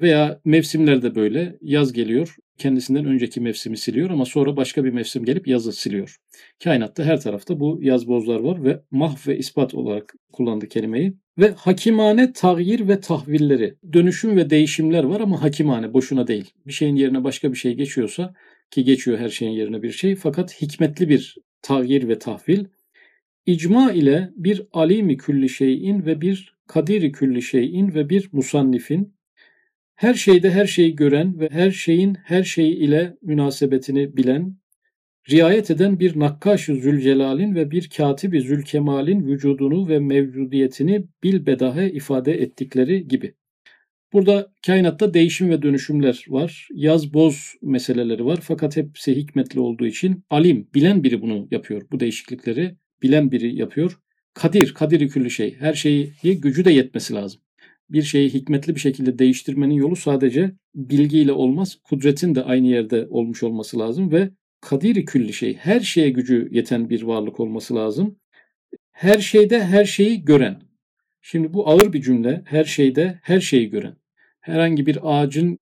Veya 0.00 0.40
mevsimlerde 0.44 1.14
böyle 1.14 1.58
yaz 1.62 1.92
geliyor, 1.92 2.36
kendisinden 2.58 3.04
önceki 3.04 3.40
mevsimi 3.40 3.76
siliyor 3.76 4.10
ama 4.10 4.24
sonra 4.24 4.56
başka 4.56 4.84
bir 4.84 4.90
mevsim 4.90 5.24
gelip 5.24 5.48
yazı 5.48 5.72
siliyor. 5.72 6.16
Kainatta 6.64 7.04
her 7.04 7.20
tarafta 7.20 7.60
bu 7.60 7.78
yazbozlar 7.82 8.40
var 8.40 8.64
ve 8.64 8.80
mah 8.90 9.28
ve 9.28 9.38
ispat 9.38 9.74
olarak 9.74 10.14
kullandı 10.32 10.68
kelimeyi. 10.68 11.14
Ve 11.40 11.50
hakimane 11.56 12.32
tagyir 12.32 12.88
ve 12.88 13.00
tahvilleri, 13.00 13.74
dönüşüm 13.92 14.36
ve 14.36 14.50
değişimler 14.50 15.04
var 15.04 15.20
ama 15.20 15.42
hakimane 15.42 15.94
boşuna 15.94 16.26
değil. 16.26 16.50
Bir 16.66 16.72
şeyin 16.72 16.96
yerine 16.96 17.24
başka 17.24 17.52
bir 17.52 17.56
şey 17.56 17.74
geçiyorsa 17.74 18.34
ki 18.70 18.84
geçiyor 18.84 19.18
her 19.18 19.28
şeyin 19.28 19.52
yerine 19.52 19.82
bir 19.82 19.92
şey 19.92 20.16
fakat 20.16 20.62
hikmetli 20.62 21.08
bir 21.08 21.36
tagyir 21.62 22.08
ve 22.08 22.18
tahvil. 22.18 22.64
İcma 23.46 23.92
ile 23.92 24.30
bir 24.36 24.62
alimi 24.72 25.16
külli 25.16 25.48
şeyin 25.48 26.06
ve 26.06 26.20
bir 26.20 26.54
kadiri 26.66 27.12
külli 27.12 27.42
şeyin 27.42 27.94
ve 27.94 28.08
bir 28.08 28.28
musannifin 28.32 29.14
her 29.94 30.14
şeyde 30.14 30.50
her 30.50 30.66
şeyi 30.66 30.96
gören 30.96 31.40
ve 31.40 31.48
her 31.52 31.70
şeyin 31.70 32.14
her 32.14 32.42
şey 32.42 32.72
ile 32.72 33.16
münasebetini 33.22 34.16
bilen, 34.16 34.56
riayet 35.30 35.70
eden 35.70 36.00
bir 36.00 36.18
nakkaş-ı 36.18 36.74
Zülcelal'in 36.74 37.54
ve 37.54 37.70
bir 37.70 37.88
katibi 37.96 38.40
Zülkemal'in 38.40 39.26
vücudunu 39.26 39.88
ve 39.88 39.98
mevcudiyetini 39.98 41.04
bilbedahe 41.22 41.90
ifade 41.90 42.32
ettikleri 42.32 43.08
gibi. 43.08 43.34
Burada 44.12 44.52
kainatta 44.66 45.14
değişim 45.14 45.50
ve 45.50 45.62
dönüşümler 45.62 46.24
var. 46.28 46.68
Yaz 46.74 47.14
boz 47.14 47.54
meseleleri 47.62 48.24
var. 48.24 48.38
Fakat 48.42 48.76
hepsi 48.76 49.16
hikmetli 49.16 49.60
olduğu 49.60 49.86
için 49.86 50.24
alim, 50.30 50.68
bilen 50.74 51.04
biri 51.04 51.22
bunu 51.22 51.48
yapıyor. 51.50 51.82
Bu 51.92 52.00
değişiklikleri 52.00 52.76
bilen 53.02 53.30
biri 53.30 53.56
yapıyor. 53.56 53.98
Kadir, 54.34 54.74
kadiri 54.74 55.08
küllü 55.08 55.30
şey. 55.30 55.56
Her 55.58 55.74
şeyi 55.74 56.12
gücü 56.22 56.64
de 56.64 56.72
yetmesi 56.72 57.14
lazım 57.14 57.40
bir 57.90 58.02
şeyi 58.02 58.34
hikmetli 58.34 58.74
bir 58.74 58.80
şekilde 58.80 59.18
değiştirmenin 59.18 59.74
yolu 59.74 59.96
sadece 59.96 60.52
bilgiyle 60.74 61.32
olmaz. 61.32 61.78
Kudretin 61.84 62.34
de 62.34 62.42
aynı 62.42 62.66
yerde 62.66 63.06
olmuş 63.10 63.42
olması 63.42 63.78
lazım 63.78 64.12
ve 64.12 64.30
kadiri 64.60 65.04
külli 65.04 65.32
şey, 65.32 65.54
her 65.54 65.80
şeye 65.80 66.10
gücü 66.10 66.48
yeten 66.50 66.90
bir 66.90 67.02
varlık 67.02 67.40
olması 67.40 67.74
lazım. 67.74 68.16
Her 68.92 69.18
şeyde 69.18 69.64
her 69.64 69.84
şeyi 69.84 70.24
gören. 70.24 70.62
Şimdi 71.22 71.52
bu 71.52 71.68
ağır 71.68 71.92
bir 71.92 72.02
cümle. 72.02 72.42
Her 72.46 72.64
şeyde 72.64 73.18
her 73.22 73.40
şeyi 73.40 73.70
gören. 73.70 73.96
Herhangi 74.40 74.86
bir 74.86 74.98
ağacın 75.02 75.58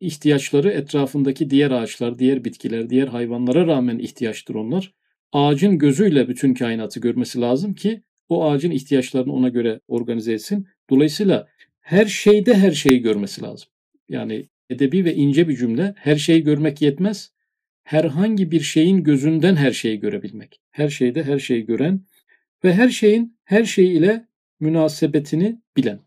ihtiyaçları 0.00 0.70
etrafındaki 0.70 1.50
diğer 1.50 1.70
ağaçlar, 1.70 2.18
diğer 2.18 2.44
bitkiler, 2.44 2.90
diğer 2.90 3.08
hayvanlara 3.08 3.66
rağmen 3.66 3.98
ihtiyaçtır 3.98 4.54
onlar. 4.54 4.94
Ağacın 5.32 5.78
gözüyle 5.78 6.28
bütün 6.28 6.54
kainatı 6.54 7.00
görmesi 7.00 7.40
lazım 7.40 7.74
ki 7.74 8.02
o 8.28 8.44
ağacın 8.44 8.70
ihtiyaçlarını 8.70 9.32
ona 9.32 9.48
göre 9.48 9.80
organize 9.88 10.32
etsin. 10.32 10.66
Dolayısıyla 10.90 11.46
her 11.80 12.06
şeyde 12.06 12.54
her 12.54 12.72
şeyi 12.72 13.02
görmesi 13.02 13.42
lazım. 13.42 13.68
Yani 14.08 14.48
edebi 14.70 15.04
ve 15.04 15.14
ince 15.14 15.48
bir 15.48 15.56
cümle. 15.56 15.94
Her 15.96 16.16
şeyi 16.16 16.42
görmek 16.42 16.82
yetmez. 16.82 17.32
Herhangi 17.86 18.50
bir 18.50 18.60
şeyin 18.60 19.04
gözünden 19.04 19.56
her 19.56 19.70
şeyi 19.70 20.00
görebilmek. 20.00 20.60
Her 20.70 20.88
şeyde 20.88 21.22
her 21.22 21.38
şeyi 21.38 21.66
gören 21.66 22.00
ve 22.64 22.74
her 22.74 22.88
şeyin 22.88 23.38
her 23.44 23.64
şey 23.64 23.96
ile 23.96 24.26
münasebetini 24.60 25.60
bilen. 25.76 26.00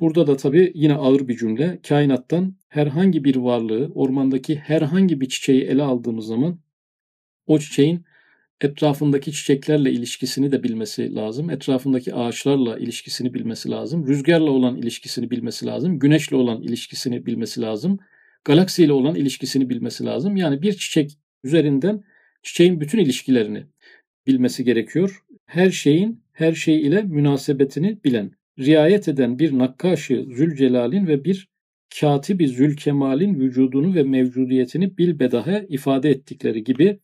Burada 0.00 0.26
da 0.26 0.36
tabii 0.36 0.72
yine 0.74 0.94
ağır 0.94 1.28
bir 1.28 1.36
cümle. 1.36 1.78
Kainattan 1.88 2.56
herhangi 2.68 3.24
bir 3.24 3.36
varlığı, 3.36 3.92
ormandaki 3.94 4.56
herhangi 4.56 5.20
bir 5.20 5.28
çiçeği 5.28 5.62
ele 5.62 5.82
aldığımız 5.82 6.26
zaman 6.26 6.58
o 7.46 7.58
çiçeğin 7.58 8.04
etrafındaki 8.60 9.32
çiçeklerle 9.32 9.92
ilişkisini 9.92 10.52
de 10.52 10.62
bilmesi 10.62 11.14
lazım. 11.14 11.50
Etrafındaki 11.50 12.14
ağaçlarla 12.14 12.78
ilişkisini 12.78 13.34
bilmesi 13.34 13.70
lazım. 13.70 14.06
Rüzgarla 14.06 14.50
olan 14.50 14.76
ilişkisini 14.76 15.30
bilmesi 15.30 15.66
lazım. 15.66 15.98
Güneşle 15.98 16.36
olan 16.36 16.62
ilişkisini 16.62 17.26
bilmesi 17.26 17.60
lazım. 17.60 17.98
Galaksiyle 18.46 18.92
olan 18.92 19.14
ilişkisini 19.14 19.70
bilmesi 19.70 20.04
lazım. 20.04 20.36
Yani 20.36 20.62
bir 20.62 20.72
çiçek 20.72 21.18
üzerinden 21.44 22.04
çiçeğin 22.42 22.80
bütün 22.80 22.98
ilişkilerini 22.98 23.66
bilmesi 24.26 24.64
gerekiyor. 24.64 25.22
Her 25.46 25.70
şeyin 25.70 26.24
her 26.32 26.52
şey 26.52 26.82
ile 26.82 27.02
münasebetini 27.02 28.04
bilen, 28.04 28.30
riayet 28.58 29.08
eden 29.08 29.38
bir 29.38 29.58
nakkaşı 29.58 30.26
Zülcelal'in 30.36 31.06
ve 31.06 31.24
bir 31.24 31.48
katibi 32.00 32.48
Zülkemal'in 32.48 33.40
vücudunu 33.40 33.94
ve 33.94 34.02
mevcudiyetini 34.02 34.98
bilbedahe 34.98 35.66
ifade 35.68 36.10
ettikleri 36.10 36.64
gibi 36.64 36.98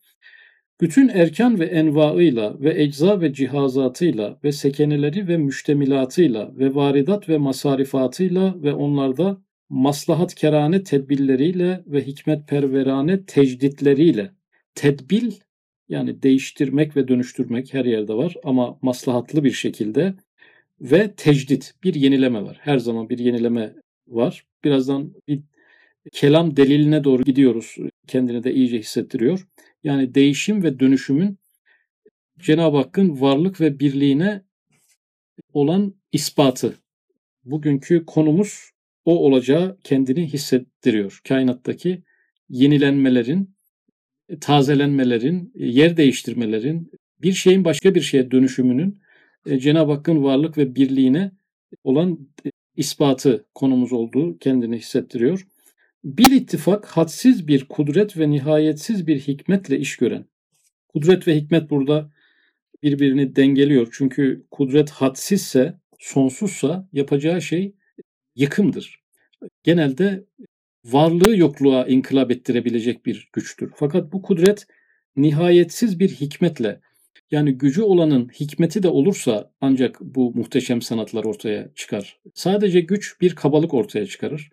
bütün 0.81 1.09
erkan 1.09 1.61
ve 1.61 1.65
envaıyla 1.65 2.61
ve 2.61 2.83
ecza 2.83 3.21
ve 3.21 3.33
cihazatıyla 3.33 4.39
ve 4.45 4.53
sekeneleri 4.53 5.29
ve 5.29 5.37
müştemilatıyla 5.37 6.59
ve 6.59 6.75
varidat 6.75 7.29
ve 7.29 7.39
masarifatıyla 7.39 8.63
ve 8.63 8.73
onlarda 8.73 9.43
maslahat 9.73 10.35
kerane 10.35 10.83
tedbirleriyle 10.83 11.83
ve 11.87 12.07
hikmet 12.07 12.49
perverane 12.49 13.25
tecditleriyle 13.25 14.33
tedbil 14.75 15.33
yani 15.89 16.23
değiştirmek 16.23 16.97
ve 16.97 17.09
dönüştürmek 17.09 17.75
her 17.75 17.85
yerde 17.85 18.15
var 18.15 18.35
ama 18.45 18.79
maslahatlı 18.83 19.45
bir 19.45 19.51
şekilde 19.51 20.15
ve 20.81 21.15
tecdit 21.17 21.75
bir 21.85 21.95
yenileme 21.95 22.43
var. 22.43 22.59
Her 22.61 22.79
zaman 22.79 23.09
bir 23.09 23.19
yenileme 23.19 23.75
var. 24.09 24.47
Birazdan 24.65 25.15
bir 25.29 25.41
kelam 26.13 26.57
deliline 26.57 27.05
doğru 27.05 27.23
gidiyoruz. 27.23 27.77
Kendini 28.07 28.45
de 28.45 28.55
iyice 28.55 28.79
hissettiriyor. 28.79 29.49
Yani 29.85 30.15
değişim 30.15 30.63
ve 30.63 30.81
dönüşümün 30.81 31.39
Cenab-ı 32.39 32.77
Hakk'ın 32.77 33.21
varlık 33.21 33.61
ve 33.61 33.79
birliğine 33.79 34.43
olan 35.53 35.95
ispatı. 36.13 36.75
Bugünkü 37.45 38.07
konumuz 38.07 38.72
o 39.05 39.19
olacağı 39.19 39.79
kendini 39.85 40.33
hissettiriyor. 40.33 41.21
Kainattaki 41.29 42.03
yenilenmelerin, 42.49 43.55
tazelenmelerin, 44.41 45.53
yer 45.55 45.97
değiştirmelerin, 45.97 46.91
bir 47.23 47.33
şeyin 47.33 47.65
başka 47.65 47.95
bir 47.95 48.01
şeye 48.01 48.31
dönüşümünün 48.31 49.01
e, 49.47 49.59
Cenab-ı 49.59 49.93
Hakk'ın 49.93 50.23
varlık 50.23 50.59
ve 50.59 50.75
birliğine 50.75 51.33
olan 51.85 52.29
ispatı 52.77 53.47
konumuz 53.55 53.93
olduğu 53.93 54.39
kendini 54.39 54.79
hissettiriyor. 54.79 55.47
Bir 56.05 56.31
ittifak 56.31 56.87
hadsiz 56.87 57.49
bir 57.49 57.65
kudret 57.65 58.19
ve 58.19 58.31
nihayetsiz 58.31 59.07
bir 59.07 59.21
hikmetle 59.21 59.79
iş 59.79 59.97
gören. 59.97 60.25
Kudret 60.89 61.29
ve 61.29 61.37
hikmet 61.37 61.71
burada 61.71 62.11
birbirini 62.83 63.37
dengeliyor. 63.37 63.89
Çünkü 63.93 64.47
kudret 64.51 64.91
hadsizse, 64.91 65.81
sonsuzsa 65.99 66.89
yapacağı 66.93 67.43
şey 67.43 67.75
yıkımdır. 68.37 69.03
Genelde 69.63 70.25
varlığı 70.85 71.37
yokluğa 71.37 71.87
inkılap 71.87 72.31
ettirebilecek 72.31 73.07
bir 73.07 73.29
güçtür. 73.33 73.73
Fakat 73.77 74.13
bu 74.13 74.23
kudret 74.23 74.67
nihayetsiz 75.17 76.01
bir 76.01 76.09
hikmetle 76.09 76.81
yani 77.31 77.53
gücü 77.59 77.83
olanın 77.83 78.29
hikmeti 78.29 78.83
de 78.83 78.89
olursa 78.89 79.51
ancak 79.61 80.01
bu 80.01 80.33
muhteşem 80.35 80.83
sanatlar 80.83 81.25
ortaya 81.25 81.69
çıkar. 81.75 82.21
Sadece 82.35 82.81
güç 82.81 83.21
bir 83.21 83.35
kabalık 83.35 83.75
ortaya 83.75 84.07
çıkarır. 84.07 84.51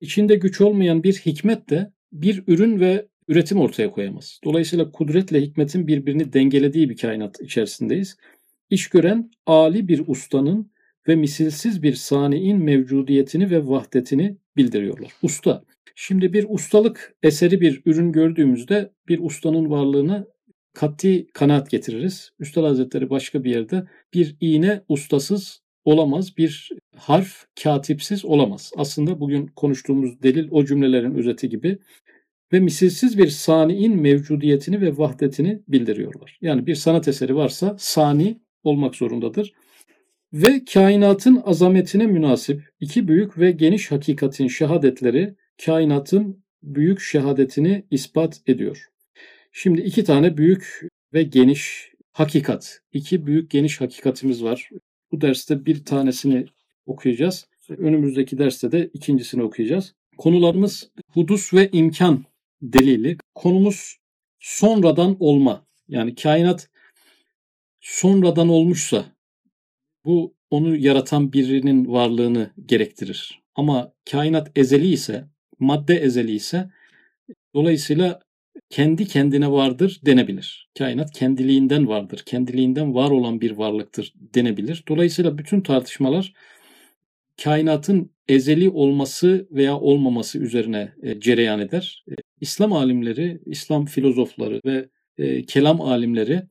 İçinde 0.00 0.36
güç 0.36 0.60
olmayan 0.60 1.02
bir 1.02 1.14
hikmet 1.14 1.70
de 1.70 1.92
bir 2.12 2.44
ürün 2.46 2.80
ve 2.80 3.06
üretim 3.28 3.60
ortaya 3.60 3.90
koyamaz. 3.90 4.40
Dolayısıyla 4.44 4.90
kudretle 4.90 5.40
hikmetin 5.40 5.86
birbirini 5.86 6.32
dengelediği 6.32 6.90
bir 6.90 6.96
kainat 6.96 7.40
içerisindeyiz. 7.40 8.16
İş 8.70 8.88
gören 8.88 9.30
ali 9.46 9.88
bir 9.88 10.02
ustanın 10.06 10.70
ve 11.08 11.16
misilsiz 11.16 11.82
bir 11.82 11.94
saniin 11.94 12.58
mevcudiyetini 12.64 13.50
ve 13.50 13.68
vahdetini 13.68 14.36
bildiriyorlar. 14.56 15.12
Usta. 15.22 15.62
Şimdi 15.94 16.32
bir 16.32 16.46
ustalık 16.48 17.14
eseri 17.22 17.60
bir 17.60 17.82
ürün 17.86 18.12
gördüğümüzde 18.12 18.92
bir 19.08 19.18
ustanın 19.18 19.70
varlığını 19.70 20.26
kat'i 20.72 21.26
kanaat 21.32 21.70
getiririz. 21.70 22.30
Üstad 22.38 22.64
Hazretleri 22.64 23.10
başka 23.10 23.44
bir 23.44 23.50
yerde 23.50 23.86
bir 24.14 24.36
iğne 24.40 24.82
ustasız 24.88 25.62
olamaz. 25.84 26.36
Bir 26.36 26.70
harf 26.96 27.46
katipsiz 27.62 28.24
olamaz. 28.24 28.72
Aslında 28.76 29.20
bugün 29.20 29.46
konuştuğumuz 29.46 30.22
delil 30.22 30.48
o 30.50 30.64
cümlelerin 30.64 31.14
özeti 31.14 31.48
gibi 31.48 31.78
ve 32.52 32.60
misilsiz 32.60 33.18
bir 33.18 33.28
saniin 33.28 34.00
mevcudiyetini 34.00 34.80
ve 34.80 34.98
vahdetini 34.98 35.62
bildiriyorlar. 35.68 36.38
Yani 36.42 36.66
bir 36.66 36.74
sanat 36.74 37.08
eseri 37.08 37.36
varsa 37.36 37.76
sani 37.78 38.40
olmak 38.64 38.94
zorundadır. 38.96 39.52
Ve 40.36 40.64
kainatın 40.64 41.42
azametine 41.44 42.06
münasip 42.06 42.62
iki 42.80 43.08
büyük 43.08 43.38
ve 43.38 43.50
geniş 43.50 43.90
hakikatin 43.90 44.48
şehadetleri 44.48 45.34
kainatın 45.64 46.44
büyük 46.62 47.00
şehadetini 47.00 47.86
ispat 47.90 48.40
ediyor. 48.46 48.86
Şimdi 49.52 49.80
iki 49.80 50.04
tane 50.04 50.36
büyük 50.36 50.88
ve 51.12 51.22
geniş 51.22 51.92
hakikat, 52.12 52.80
iki 52.92 53.26
büyük 53.26 53.50
geniş 53.50 53.80
hakikatimiz 53.80 54.44
var. 54.44 54.70
Bu 55.12 55.20
derste 55.20 55.66
bir 55.66 55.84
tanesini 55.84 56.46
okuyacağız. 56.86 57.46
Önümüzdeki 57.68 58.38
derste 58.38 58.72
de 58.72 58.90
ikincisini 58.94 59.42
okuyacağız. 59.42 59.94
Konularımız 60.18 60.90
hudus 61.10 61.54
ve 61.54 61.68
imkan 61.72 62.24
delili. 62.62 63.16
Konumuz 63.34 63.96
sonradan 64.40 65.16
olma. 65.20 65.66
Yani 65.88 66.14
kainat 66.14 66.70
sonradan 67.80 68.48
olmuşsa 68.48 69.15
bu 70.06 70.34
onu 70.50 70.76
yaratan 70.76 71.32
birinin 71.32 71.86
varlığını 71.92 72.50
gerektirir. 72.66 73.42
Ama 73.54 73.92
kainat 74.10 74.58
ezeli 74.58 74.88
ise, 74.88 75.24
madde 75.58 75.96
ezeli 75.96 76.32
ise 76.32 76.70
dolayısıyla 77.54 78.20
kendi 78.70 79.06
kendine 79.06 79.52
vardır 79.52 80.00
denebilir. 80.06 80.68
Kainat 80.78 81.10
kendiliğinden 81.10 81.88
vardır. 81.88 82.22
Kendiliğinden 82.26 82.94
var 82.94 83.10
olan 83.10 83.40
bir 83.40 83.50
varlıktır 83.50 84.14
denebilir. 84.34 84.84
Dolayısıyla 84.88 85.38
bütün 85.38 85.60
tartışmalar 85.60 86.32
kainatın 87.44 88.10
ezeli 88.28 88.70
olması 88.70 89.48
veya 89.50 89.78
olmaması 89.80 90.38
üzerine 90.38 90.92
e, 91.02 91.20
cereyan 91.20 91.60
eder. 91.60 92.04
E, 92.10 92.14
İslam 92.40 92.72
alimleri, 92.72 93.40
İslam 93.46 93.86
filozofları 93.86 94.60
ve 94.64 94.88
e, 95.18 95.42
kelam 95.46 95.80
alimleri 95.80 96.42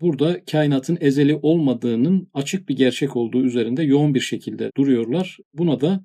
burada 0.00 0.44
kainatın 0.44 0.98
ezeli 1.00 1.38
olmadığının 1.42 2.28
açık 2.34 2.68
bir 2.68 2.76
gerçek 2.76 3.16
olduğu 3.16 3.44
üzerinde 3.44 3.82
yoğun 3.82 4.14
bir 4.14 4.20
şekilde 4.20 4.70
duruyorlar. 4.76 5.38
Buna 5.54 5.80
da 5.80 6.04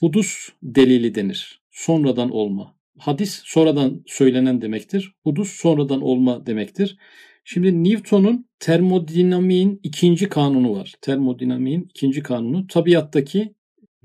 hudus 0.00 0.48
delili 0.62 1.14
denir. 1.14 1.60
Sonradan 1.70 2.30
olma. 2.30 2.76
Hadis 2.98 3.42
sonradan 3.44 4.02
söylenen 4.06 4.62
demektir. 4.62 5.12
Hudus 5.22 5.50
sonradan 5.50 6.02
olma 6.02 6.46
demektir. 6.46 6.96
Şimdi 7.44 7.84
Newton'un 7.84 8.46
termodinamiğin 8.60 9.80
ikinci 9.82 10.28
kanunu 10.28 10.72
var. 10.72 10.94
Termodinamiğin 11.00 11.88
ikinci 11.90 12.22
kanunu 12.22 12.66
tabiattaki 12.66 13.54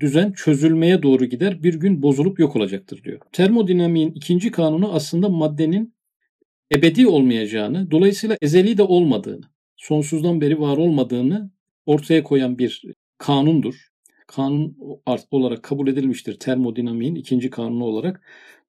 düzen 0.00 0.32
çözülmeye 0.32 1.02
doğru 1.02 1.24
gider. 1.24 1.62
Bir 1.62 1.74
gün 1.74 2.02
bozulup 2.02 2.38
yok 2.38 2.56
olacaktır 2.56 3.04
diyor. 3.04 3.20
Termodinamiğin 3.32 4.12
ikinci 4.12 4.50
kanunu 4.50 4.92
aslında 4.92 5.28
maddenin 5.28 5.94
ebedi 6.74 7.06
olmayacağını, 7.06 7.90
dolayısıyla 7.90 8.36
ezeli 8.40 8.78
de 8.78 8.82
olmadığını, 8.82 9.44
sonsuzdan 9.76 10.40
beri 10.40 10.60
var 10.60 10.76
olmadığını 10.76 11.50
ortaya 11.86 12.22
koyan 12.22 12.58
bir 12.58 12.82
kanundur. 13.18 13.92
Kanun 14.26 14.76
olarak 15.30 15.62
kabul 15.62 15.88
edilmiştir 15.88 16.38
termodinamiğin 16.38 17.14
ikinci 17.14 17.50
kanunu 17.50 17.84
olarak. 17.84 18.22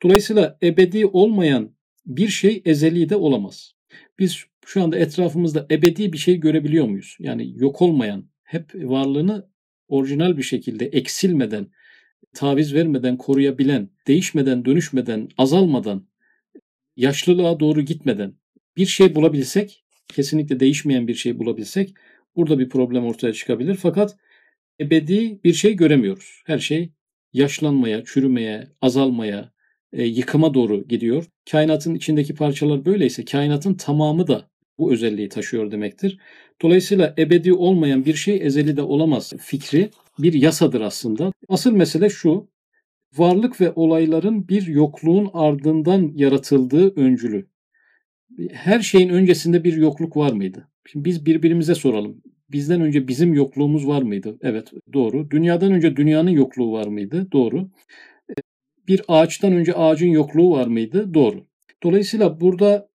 Dolayısıyla 0.03 0.57
ebedi 0.63 1.05
olmayan 1.05 1.75
bir 2.05 2.27
şey 2.27 2.62
ezeli 2.65 3.10
de 3.10 3.15
olamaz. 3.15 3.75
Biz 4.19 4.43
şu 4.65 4.83
anda 4.83 4.98
etrafımızda 4.98 5.67
ebedi 5.72 6.13
bir 6.13 6.17
şey 6.17 6.39
görebiliyor 6.39 6.86
muyuz? 6.86 7.17
Yani 7.19 7.53
yok 7.55 7.81
olmayan, 7.81 8.29
hep 8.43 8.75
varlığını 8.75 9.48
orijinal 9.88 10.38
bir 10.38 10.43
şekilde 10.43 10.86
eksilmeden, 10.86 11.67
taviz 12.33 12.74
vermeden 12.74 13.17
koruyabilen, 13.17 13.89
değişmeden, 14.07 14.65
dönüşmeden, 14.65 15.29
azalmadan, 15.38 16.07
yaşlılığa 16.95 17.59
doğru 17.59 17.81
gitmeden 17.81 18.33
bir 18.77 18.85
şey 18.85 19.15
bulabilsek, 19.15 19.83
kesinlikle 20.07 20.59
değişmeyen 20.59 21.07
bir 21.07 21.15
şey 21.15 21.39
bulabilsek 21.39 21.94
burada 22.35 22.59
bir 22.59 22.70
problem 22.70 23.05
ortaya 23.05 23.33
çıkabilir. 23.33 23.75
Fakat 23.75 24.18
ebedi 24.79 25.39
bir 25.44 25.53
şey 25.53 25.74
göremiyoruz. 25.74 26.41
Her 26.46 26.59
şey 26.59 26.91
yaşlanmaya, 27.33 28.03
çürümeye, 28.05 28.68
azalmaya, 28.81 29.53
e, 29.94 30.03
yıkıma 30.03 30.53
doğru 30.53 30.87
gidiyor. 30.87 31.25
Kainatın 31.51 31.96
içindeki 31.96 32.35
parçalar 32.35 32.85
böyleyse 32.85 33.25
kainatın 33.25 33.74
tamamı 33.74 34.27
da 34.27 34.50
bu 34.77 34.94
özelliği 34.94 35.29
taşıyor 35.29 35.72
demektir. 35.72 36.18
Dolayısıyla 36.61 37.15
ebedi 37.18 37.53
olmayan 37.53 38.05
bir 38.05 38.13
şey 38.13 38.39
ezeli 38.41 38.77
de 38.77 38.81
olamaz 38.81 39.33
fikri 39.39 39.89
bir 40.20 40.33
yasadır 40.33 40.81
aslında. 40.81 41.33
Asıl 41.50 41.72
mesele 41.72 42.09
şu, 42.09 42.48
varlık 43.17 43.61
ve 43.61 43.71
olayların 43.75 44.47
bir 44.47 44.67
yokluğun 44.67 45.29
ardından 45.33 46.11
yaratıldığı 46.15 46.95
öncülü. 46.95 47.47
Her 48.51 48.79
şeyin 48.79 49.09
öncesinde 49.09 49.63
bir 49.63 49.73
yokluk 49.73 50.17
var 50.17 50.31
mıydı? 50.31 50.67
Şimdi 50.85 51.05
biz 51.05 51.25
birbirimize 51.25 51.75
soralım. 51.75 52.21
Bizden 52.51 52.81
önce 52.81 53.07
bizim 53.07 53.33
yokluğumuz 53.33 53.87
var 53.87 54.01
mıydı? 54.01 54.37
Evet, 54.41 54.71
doğru. 54.93 55.31
Dünyadan 55.31 55.71
önce 55.71 55.95
dünyanın 55.95 56.29
yokluğu 56.29 56.71
var 56.71 56.87
mıydı? 56.87 57.31
Doğru. 57.31 57.69
Bir 58.87 59.01
ağaçtan 59.07 59.53
önce 59.53 59.73
ağacın 59.73 60.07
yokluğu 60.07 60.51
var 60.51 60.67
mıydı? 60.67 61.13
Doğru. 61.13 61.45
Dolayısıyla 61.83 62.41
burada 62.41 62.89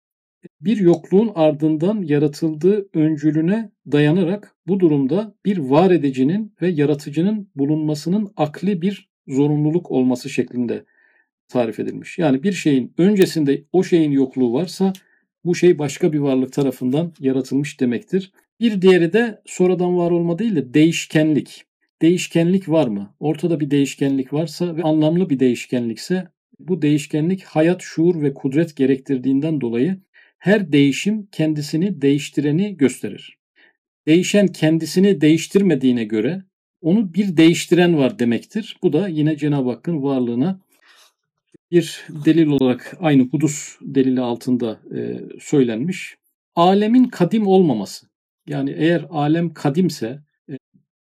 bir 0.61 0.76
yokluğun 0.76 1.33
ardından 1.35 2.02
yaratıldığı 2.02 2.88
öncülüne 2.94 3.70
dayanarak 3.92 4.57
bu 4.66 4.81
durumda 4.81 5.35
bir 5.44 5.59
var 5.59 5.90
edicinin 5.90 6.54
ve 6.62 6.68
yaratıcının 6.68 7.50
bulunmasının 7.54 8.33
akli 8.37 8.83
bir 8.83 9.08
zorunluluk 9.29 9.91
olması 9.91 10.31
şeklinde 10.31 10.85
tarif 11.49 11.81
edilmiş. 11.81 12.19
Yani 12.19 12.43
bir 12.43 12.53
şeyin 12.53 12.95
öncesinde 12.99 13.64
o 13.73 13.85
şeyin 13.85 14.11
yokluğu 14.11 14.53
varsa 14.53 14.93
bu 15.45 15.55
şey 15.55 15.79
başka 15.79 16.12
bir 16.12 16.19
varlık 16.19 16.53
tarafından 16.53 17.12
yaratılmış 17.21 17.81
demektir. 17.81 18.33
Bir 18.61 18.83
diğeri 18.83 19.12
de 19.12 19.43
sonradan 19.47 19.97
var 19.97 20.11
olma 20.11 20.38
değil 20.38 20.57
de 20.57 20.75
değişkenlik. 20.75 21.64
Değişkenlik 22.03 22.69
var 22.69 22.88
mı? 22.88 23.14
Ortada 23.21 23.61
bir 23.61 23.71
değişkenlik 23.71 24.33
varsa 24.33 24.77
ve 24.77 24.83
anlamlı 24.83 25.31
bir 25.31 25.41
değişkenlikse 25.41 26.29
bu 26.59 26.83
değişkenlik 26.83 27.45
hayat, 27.45 27.83
şuur 27.83 28.23
ve 28.23 28.35
kudret 28.35 28.77
gerektirdiğinden 28.77 29.61
dolayı 29.61 30.01
her 30.38 30.73
değişim 30.73 31.27
kendisini 31.27 32.03
değiştireni 32.03 32.77
gösterir. 32.77 33.38
Değişen 34.07 34.47
kendisini 34.47 35.21
değiştirmediğine 35.21 36.05
göre 36.05 36.43
onu 36.81 37.14
bir 37.14 37.37
değiştiren 37.37 37.99
var 37.99 38.19
demektir. 38.19 38.77
Bu 38.83 38.93
da 38.93 39.09
yine 39.09 39.37
Cenab-ı 39.37 39.71
Hakk'ın 39.71 40.03
varlığına 40.03 40.61
bir 41.71 42.07
delil 42.25 42.47
olarak 42.47 42.97
aynı 43.01 43.23
hudus 43.23 43.79
delili 43.81 44.21
altında 44.21 44.81
e, 44.97 45.21
söylenmiş. 45.41 46.17
Alemin 46.55 47.05
kadim 47.05 47.47
olmaması. 47.47 48.07
Yani 48.47 48.75
eğer 48.79 49.07
alem 49.11 49.55
kadimse 49.55 50.23
e, 50.51 50.57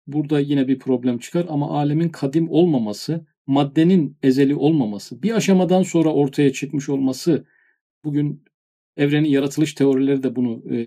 burada 0.06 0.40
yine 0.40 0.68
bir 0.68 0.78
problem 0.78 1.18
çıkar 1.18 1.46
ama 1.48 1.78
alemin 1.78 2.08
kadim 2.08 2.50
olmaması, 2.50 3.26
maddenin 3.46 4.16
ezeli 4.22 4.54
olmaması, 4.54 5.22
bir 5.22 5.32
aşamadan 5.32 5.82
sonra 5.82 6.12
ortaya 6.12 6.52
çıkmış 6.52 6.88
olması 6.88 7.46
bugün 8.04 8.44
evrenin 8.96 9.28
yaratılış 9.28 9.74
teorileri 9.74 10.22
de 10.22 10.36
bunu 10.36 10.74
e, 10.74 10.86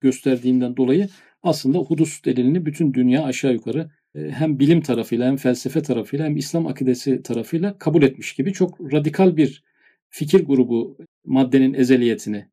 gösterdiğinden 0.00 0.76
dolayı 0.76 1.08
aslında 1.42 1.78
hudus 1.78 2.24
delilini 2.24 2.66
bütün 2.66 2.94
dünya 2.94 3.24
aşağı 3.24 3.52
yukarı 3.52 3.90
hem 4.14 4.58
bilim 4.58 4.80
tarafıyla 4.80 5.26
hem 5.26 5.36
felsefe 5.36 5.82
tarafıyla 5.82 6.26
hem 6.26 6.36
İslam 6.36 6.66
akidesi 6.66 7.22
tarafıyla 7.22 7.78
kabul 7.78 8.02
etmiş 8.02 8.34
gibi 8.34 8.52
çok 8.52 8.92
radikal 8.92 9.36
bir 9.36 9.64
fikir 10.08 10.44
grubu 10.44 10.98
maddenin 11.24 11.74
ezeliyetini, 11.74 12.48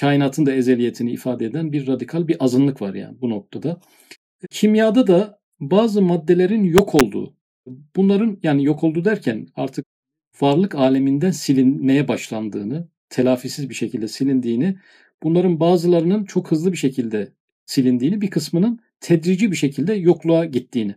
kainatın 0.00 0.46
da 0.46 0.52
ezeliyetini 0.52 1.12
ifade 1.12 1.46
eden 1.46 1.72
bir 1.72 1.86
radikal 1.86 2.28
bir 2.28 2.36
azınlık 2.40 2.82
var 2.82 2.94
yani 2.94 3.20
bu 3.20 3.30
noktada. 3.30 3.80
Kimyada 4.50 5.06
da 5.06 5.38
bazı 5.60 6.02
maddelerin 6.02 6.64
yok 6.64 6.94
olduğu, 6.94 7.34
bunların 7.96 8.38
yani 8.42 8.64
yok 8.64 8.84
oldu 8.84 9.04
derken 9.04 9.46
artık 9.56 9.86
varlık 10.40 10.74
aleminden 10.74 11.30
silinmeye 11.30 12.08
başlandığını, 12.08 12.88
telafisiz 13.10 13.70
bir 13.70 13.74
şekilde 13.74 14.08
silindiğini, 14.08 14.76
bunların 15.22 15.60
bazılarının 15.60 16.24
çok 16.24 16.50
hızlı 16.50 16.72
bir 16.72 16.76
şekilde 16.76 17.32
silindiğini, 17.66 18.20
bir 18.20 18.30
kısmının 18.30 18.80
tedrici 19.00 19.50
bir 19.50 19.56
şekilde 19.56 19.94
yokluğa 19.94 20.44
gittiğini 20.44 20.94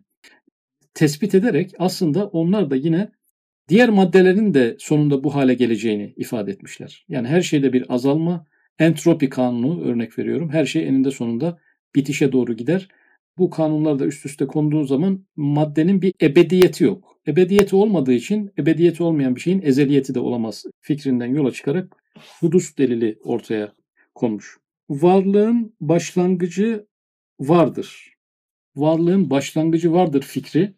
tespit 0.94 1.36
ederek 1.36 1.72
aslında 1.80 2.28
onlar 2.28 2.70
da 2.70 2.76
yine 2.76 3.12
diğer 3.70 3.90
maddelerin 3.90 4.54
de 4.54 4.76
sonunda 4.80 5.24
bu 5.24 5.36
hale 5.36 5.54
geleceğini 5.54 6.14
ifade 6.18 6.52
etmişler. 6.52 7.06
Yani 7.10 7.28
her 7.28 7.42
şeyde 7.42 7.74
bir 7.74 7.94
azalma, 7.94 8.46
entropi 8.80 9.30
kanunu 9.30 9.84
örnek 9.84 10.20
veriyorum. 10.20 10.50
Her 10.50 10.66
şey 10.66 10.88
eninde 10.88 11.12
sonunda 11.12 11.60
bitişe 11.96 12.32
doğru 12.32 12.54
gider. 12.54 12.88
Bu 13.38 13.50
kanunlar 13.50 14.00
da 14.00 14.06
üst 14.06 14.26
üste 14.26 14.48
konduğu 14.48 14.84
zaman 14.84 15.26
maddenin 15.36 16.02
bir 16.02 16.14
ebediyeti 16.22 16.84
yok. 16.84 17.18
Ebediyeti 17.28 17.76
olmadığı 17.76 18.14
için 18.14 18.52
ebediyeti 18.58 19.04
olmayan 19.04 19.36
bir 19.36 19.42
şeyin 19.42 19.62
ezeliyeti 19.62 20.16
de 20.16 20.20
olamaz 20.20 20.66
fikrinden 20.80 21.36
yola 21.36 21.52
çıkarak 21.52 21.96
hudus 22.40 22.78
delili 22.78 23.20
ortaya 23.24 23.74
konmuş. 24.16 24.58
Varlığın 24.90 25.76
başlangıcı 25.82 26.86
vardır. 27.40 28.12
varlığın 28.76 29.30
başlangıcı 29.30 29.94
vardır 29.94 30.22
fikri 30.22 30.74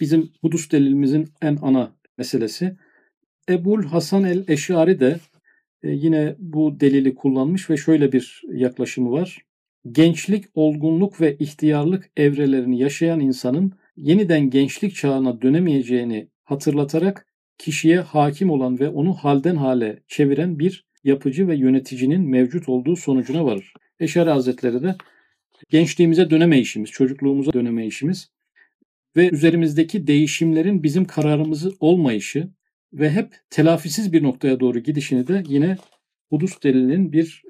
bizim 0.00 0.32
hudus 0.40 0.70
delilimizin 0.72 1.28
en 1.42 1.58
ana 1.62 1.96
meselesi. 2.18 2.76
Ebul 3.48 3.84
Hasan 3.84 4.24
el-Eşari 4.24 5.00
de 5.00 5.20
e, 5.82 5.90
yine 5.90 6.36
bu 6.38 6.80
delili 6.80 7.14
kullanmış 7.14 7.70
ve 7.70 7.76
şöyle 7.76 8.12
bir 8.12 8.42
yaklaşımı 8.52 9.12
var. 9.12 9.38
Gençlik, 9.92 10.44
olgunluk 10.54 11.20
ve 11.20 11.36
ihtiyarlık 11.38 12.10
evrelerini 12.16 12.78
yaşayan 12.78 13.20
insanın 13.20 13.72
yeniden 13.96 14.50
gençlik 14.50 14.94
çağına 14.94 15.42
dönemeyeceğini 15.42 16.28
hatırlatarak 16.44 17.26
kişiye 17.58 18.00
hakim 18.00 18.50
olan 18.50 18.78
ve 18.80 18.88
onu 18.88 19.14
halden 19.14 19.56
hale 19.56 20.02
çeviren 20.08 20.58
bir 20.58 20.84
yapıcı 21.04 21.48
ve 21.48 21.56
yöneticinin 21.56 22.30
mevcut 22.30 22.68
olduğu 22.68 22.96
sonucuna 22.96 23.44
varır. 23.44 23.72
Eşari 24.00 24.30
Hazretleri 24.30 24.82
de 24.82 24.96
gençliğimize 25.70 26.30
dönemeyişimiz, 26.30 26.90
çocukluğumuza 26.90 27.52
dönemeyişimiz 27.52 28.30
ve 29.16 29.30
üzerimizdeki 29.30 30.06
değişimlerin 30.06 30.82
bizim 30.82 31.04
kararımızı 31.04 31.72
olmayışı 31.80 32.48
ve 32.92 33.10
hep 33.10 33.34
telafisiz 33.50 34.12
bir 34.12 34.22
noktaya 34.22 34.60
doğru 34.60 34.78
gidişini 34.78 35.26
de 35.26 35.42
yine 35.48 35.76
Hudus 36.30 36.62
delilinin 36.62 37.12
bir 37.12 37.42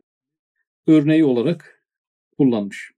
örneği 0.87 1.25
olarak 1.25 1.85
kullanmış. 2.39 2.93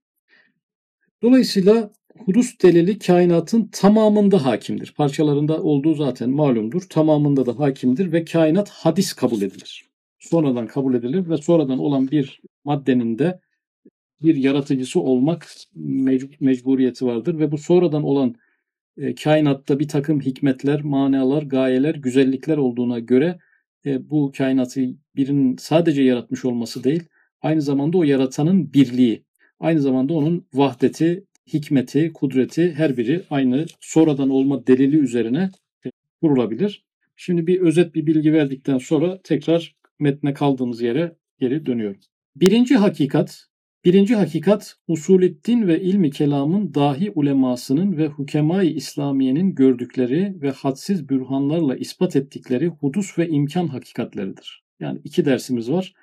Dolayısıyla 1.21 1.91
Hudus 2.25 2.59
delili 2.63 2.99
kainatın 2.99 3.69
tamamında 3.71 4.45
hakimdir. 4.45 4.93
Parçalarında 4.97 5.63
olduğu 5.63 5.93
zaten 5.93 6.29
malumdur. 6.29 6.81
Tamamında 6.81 7.45
da 7.45 7.59
hakimdir 7.59 8.11
ve 8.11 8.25
kainat 8.25 8.69
hadis 8.69 9.13
kabul 9.13 9.41
edilir. 9.41 9.85
Sonradan 10.19 10.67
kabul 10.67 10.95
edilir 10.95 11.29
ve 11.29 11.37
sonradan 11.37 11.79
olan 11.79 12.11
bir 12.11 12.41
maddenin 12.63 13.19
de 13.19 13.39
bir 14.21 14.35
yaratıcısı 14.35 14.99
olmak 14.99 15.47
mecburiyeti 16.39 17.05
vardır 17.05 17.39
ve 17.39 17.51
bu 17.51 17.57
sonradan 17.57 18.03
olan 18.03 18.35
e, 18.97 19.15
kainatta 19.15 19.79
bir 19.79 19.87
takım 19.87 20.21
hikmetler, 20.21 20.81
manalar, 20.81 21.43
gayeler, 21.43 21.95
güzellikler 21.95 22.57
olduğuna 22.57 22.99
göre 22.99 23.39
e, 23.85 24.09
bu 24.09 24.31
kainatı 24.37 24.81
birinin 25.15 25.57
sadece 25.57 26.01
yaratmış 26.01 26.45
olması 26.45 26.83
değil, 26.83 27.03
aynı 27.41 27.61
zamanda 27.61 27.97
o 27.97 28.03
yaratanın 28.03 28.73
birliği, 28.73 29.23
aynı 29.59 29.81
zamanda 29.81 30.13
onun 30.13 30.45
vahdeti, 30.53 31.25
hikmeti, 31.53 32.13
kudreti 32.13 32.73
her 32.73 32.97
biri 32.97 33.23
aynı 33.29 33.65
sonradan 33.81 34.29
olma 34.29 34.67
delili 34.67 34.97
üzerine 34.97 35.51
e, 35.85 35.89
kurulabilir. 36.21 36.85
Şimdi 37.15 37.47
bir 37.47 37.61
özet 37.61 37.95
bir 37.95 38.05
bilgi 38.05 38.33
verdikten 38.33 38.77
sonra 38.77 39.21
tekrar 39.23 39.75
metne 39.99 40.33
kaldığımız 40.33 40.81
yere 40.81 41.15
geri 41.39 41.65
dönüyorum. 41.65 41.99
Birinci 42.35 42.75
hakikat 42.75 43.47
Birinci 43.87 44.15
hakikat 44.15 44.75
usulüddin 44.87 45.67
ve 45.67 45.81
ilmi 45.81 46.11
kelamın 46.11 46.73
dahi 46.73 47.11
ulemasının 47.11 47.97
ve 47.97 48.07
hukemai 48.07 48.67
İslamiyenin 48.67 49.55
gördükleri 49.55 50.41
ve 50.41 50.51
hadsiz 50.51 51.09
bürhanlarla 51.09 51.75
ispat 51.75 52.15
ettikleri 52.15 52.67
hudus 52.67 53.17
ve 53.17 53.29
imkan 53.29 53.67
hakikatleridir. 53.67 54.63
Yani 54.79 54.99
iki 55.03 55.25
dersimiz 55.25 55.71
var. 55.71 55.93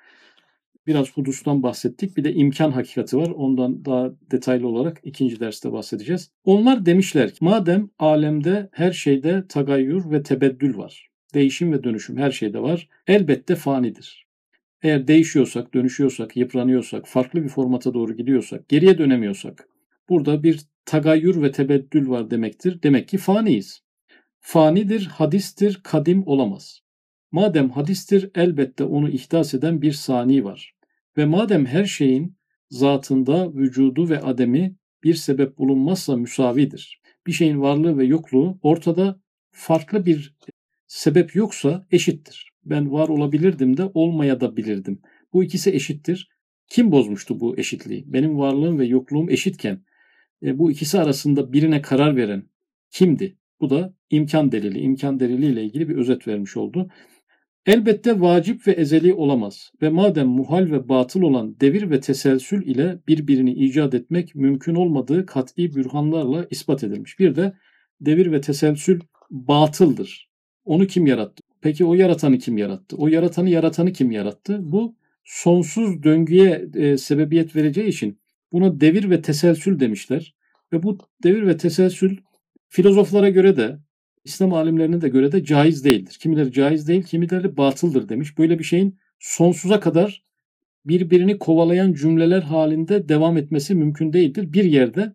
Biraz 0.87 1.11
hudustan 1.17 1.63
bahsettik. 1.63 2.17
Bir 2.17 2.23
de 2.23 2.33
imkan 2.33 2.71
hakikati 2.71 3.17
var. 3.17 3.29
Ondan 3.29 3.85
daha 3.85 4.11
detaylı 4.31 4.67
olarak 4.67 5.01
ikinci 5.03 5.39
derste 5.39 5.71
bahsedeceğiz. 5.71 6.31
Onlar 6.43 6.85
demişler 6.85 7.33
ki 7.33 7.45
madem 7.45 7.89
alemde 7.99 8.69
her 8.71 8.91
şeyde 8.91 9.47
tagayyür 9.49 10.11
ve 10.11 10.23
tebeddül 10.23 10.77
var. 10.77 11.09
Değişim 11.33 11.71
ve 11.71 11.83
dönüşüm 11.83 12.17
her 12.17 12.31
şeyde 12.31 12.61
var. 12.61 12.89
Elbette 13.07 13.55
fanidir. 13.55 14.24
Eğer 14.85 15.07
değişiyorsak, 15.07 15.73
dönüşüyorsak, 15.73 16.37
yıpranıyorsak, 16.37 17.07
farklı 17.07 17.43
bir 17.43 17.49
formata 17.49 17.93
doğru 17.93 18.13
gidiyorsak, 18.17 18.69
geriye 18.69 18.97
dönemiyorsak 18.97 19.67
burada 20.09 20.43
bir 20.43 20.61
tagayyür 20.85 21.41
ve 21.41 21.51
tebeddül 21.51 22.09
var 22.09 22.31
demektir. 22.31 22.83
Demek 22.83 23.07
ki 23.07 23.17
faniyiz. 23.17 23.81
Fanidir, 24.39 25.05
hadistir, 25.05 25.79
kadim 25.83 26.27
olamaz. 26.27 26.81
Madem 27.31 27.69
hadistir 27.69 28.31
elbette 28.35 28.83
onu 28.83 29.09
ihdas 29.09 29.53
eden 29.53 29.81
bir 29.81 29.91
sani 29.91 30.43
var. 30.43 30.75
Ve 31.17 31.25
madem 31.25 31.65
her 31.65 31.85
şeyin 31.85 32.37
zatında 32.69 33.53
vücudu 33.53 34.09
ve 34.09 34.19
ademi 34.19 34.75
bir 35.03 35.13
sebep 35.13 35.57
bulunmazsa 35.57 36.17
müsavidir. 36.17 37.01
Bir 37.27 37.31
şeyin 37.31 37.61
varlığı 37.61 37.97
ve 37.97 38.05
yokluğu 38.05 38.59
ortada 38.61 39.19
farklı 39.51 40.05
bir 40.05 40.35
sebep 40.87 41.35
yoksa 41.35 41.87
eşittir 41.91 42.54
ben 42.65 42.91
var 42.91 43.07
olabilirdim 43.09 43.77
de 43.77 43.83
olmaya 43.93 44.41
da 44.41 44.57
bilirdim. 44.57 45.01
Bu 45.33 45.43
ikisi 45.43 45.71
eşittir. 45.71 46.29
Kim 46.69 46.91
bozmuştu 46.91 47.39
bu 47.39 47.57
eşitliği? 47.57 48.03
Benim 48.07 48.37
varlığım 48.37 48.79
ve 48.79 48.85
yokluğum 48.85 49.29
eşitken 49.29 49.81
e, 50.43 50.57
bu 50.57 50.71
ikisi 50.71 50.99
arasında 50.99 51.53
birine 51.53 51.81
karar 51.81 52.15
veren 52.15 52.43
kimdi? 52.91 53.37
Bu 53.61 53.69
da 53.69 53.93
imkan 54.09 54.51
delili. 54.51 54.79
İmkan 54.79 55.19
delili 55.19 55.45
ile 55.45 55.63
ilgili 55.63 55.89
bir 55.89 55.95
özet 55.95 56.27
vermiş 56.27 56.57
oldu. 56.57 56.89
Elbette 57.65 58.21
vacip 58.21 58.67
ve 58.67 58.71
ezeli 58.71 59.13
olamaz 59.13 59.71
ve 59.81 59.89
madem 59.89 60.27
muhal 60.27 60.71
ve 60.71 60.89
batıl 60.89 61.21
olan 61.21 61.59
devir 61.59 61.89
ve 61.89 61.99
teselsül 61.99 62.67
ile 62.67 62.99
birbirini 63.07 63.53
icat 63.53 63.93
etmek 63.93 64.35
mümkün 64.35 64.75
olmadığı 64.75 65.25
kat'i 65.25 65.75
bürhanlarla 65.75 66.47
ispat 66.49 66.83
edilmiş. 66.83 67.19
Bir 67.19 67.35
de 67.35 67.53
devir 68.01 68.31
ve 68.31 68.41
teselsül 68.41 68.99
batıldır. 69.31 70.29
Onu 70.65 70.87
kim 70.87 71.07
yarattı? 71.07 71.44
Peki 71.65 71.85
o 71.85 71.93
yaratanı 71.93 72.37
kim 72.37 72.57
yarattı? 72.57 72.95
O 72.97 73.07
yaratanı 73.07 73.49
yaratanı 73.49 73.93
kim 73.93 74.11
yarattı? 74.11 74.59
Bu 74.61 74.95
sonsuz 75.23 76.03
döngüye 76.03 76.65
e, 76.75 76.97
sebebiyet 76.97 77.55
vereceği 77.55 77.87
için 77.87 78.19
buna 78.51 78.81
devir 78.81 79.09
ve 79.09 79.21
teselsül 79.21 79.79
demişler. 79.79 80.35
Ve 80.73 80.83
bu 80.83 80.97
devir 81.23 81.47
ve 81.47 81.57
teselsül 81.57 82.17
filozoflara 82.69 83.29
göre 83.29 83.57
de 83.57 83.77
İslam 84.23 84.53
alimlerine 84.53 85.01
de 85.01 85.09
göre 85.09 85.31
de 85.31 85.43
caiz 85.43 85.85
değildir. 85.85 86.17
Kimileri 86.19 86.51
caiz 86.51 86.87
değil, 86.87 87.03
kimileri 87.03 87.57
batıldır 87.57 88.09
demiş. 88.09 88.37
Böyle 88.37 88.59
bir 88.59 88.63
şeyin 88.63 88.97
sonsuza 89.19 89.79
kadar 89.79 90.23
birbirini 90.85 91.39
kovalayan 91.39 91.93
cümleler 91.93 92.41
halinde 92.41 93.09
devam 93.09 93.37
etmesi 93.37 93.75
mümkün 93.75 94.13
değildir. 94.13 94.53
Bir 94.53 94.63
yerde 94.63 95.13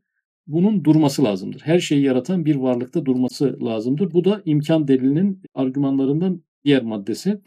bunun 0.53 0.85
durması 0.85 1.25
lazımdır. 1.25 1.61
Her 1.61 1.79
şeyi 1.81 2.03
yaratan 2.03 2.45
bir 2.45 2.57
varlıkta 2.57 3.05
durması 3.05 3.65
lazımdır. 3.65 4.13
Bu 4.13 4.25
da 4.25 4.43
imkan 4.45 4.89
delilinin 4.89 5.43
argümanlarından 5.55 6.43
diğer 6.65 6.83
maddesi. 6.83 7.41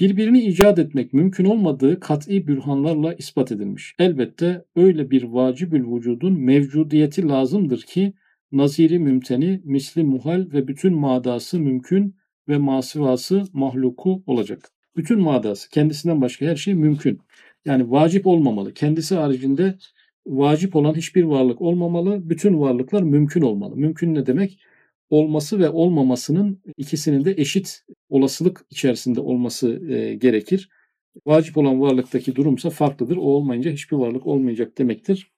Birbirini 0.00 0.44
icat 0.44 0.78
etmek 0.78 1.12
mümkün 1.12 1.44
olmadığı 1.44 2.00
kat'i 2.00 2.46
bürhanlarla 2.46 3.14
ispat 3.14 3.52
edilmiş. 3.52 3.94
Elbette 3.98 4.64
öyle 4.76 5.10
bir 5.10 5.22
vacibül 5.22 5.96
vücudun 5.96 6.40
mevcudiyeti 6.40 7.28
lazımdır 7.28 7.82
ki 7.82 8.12
naziri 8.52 8.98
mümteni, 8.98 9.60
misli 9.64 10.04
muhal 10.04 10.46
ve 10.52 10.68
bütün 10.68 10.94
madası 10.94 11.58
mümkün 11.60 12.16
ve 12.48 12.58
masivası 12.58 13.44
mahluku 13.52 14.22
olacak. 14.26 14.70
Bütün 14.96 15.20
madası, 15.20 15.70
kendisinden 15.70 16.20
başka 16.20 16.46
her 16.46 16.56
şey 16.56 16.74
mümkün. 16.74 17.20
Yani 17.64 17.90
vacip 17.90 18.26
olmamalı. 18.26 18.74
Kendisi 18.74 19.14
haricinde 19.14 19.78
vacip 20.28 20.76
olan 20.76 20.94
hiçbir 20.94 21.22
varlık 21.22 21.60
olmamalı. 21.60 22.30
Bütün 22.30 22.60
varlıklar 22.60 23.02
mümkün 23.02 23.42
olmalı. 23.42 23.76
Mümkün 23.76 24.14
ne 24.14 24.26
demek? 24.26 24.60
Olması 25.10 25.58
ve 25.58 25.68
olmamasının 25.68 26.62
ikisinin 26.76 27.24
de 27.24 27.34
eşit 27.36 27.84
olasılık 28.08 28.66
içerisinde 28.70 29.20
olması 29.20 29.92
e, 29.92 30.14
gerekir. 30.14 30.68
Vacip 31.26 31.56
olan 31.56 31.80
varlıktaki 31.80 32.36
durumsa 32.36 32.70
farklıdır. 32.70 33.16
O 33.16 33.20
olmayınca 33.20 33.70
hiçbir 33.70 33.96
varlık 33.96 34.26
olmayacak 34.26 34.78
demektir. 34.78 35.32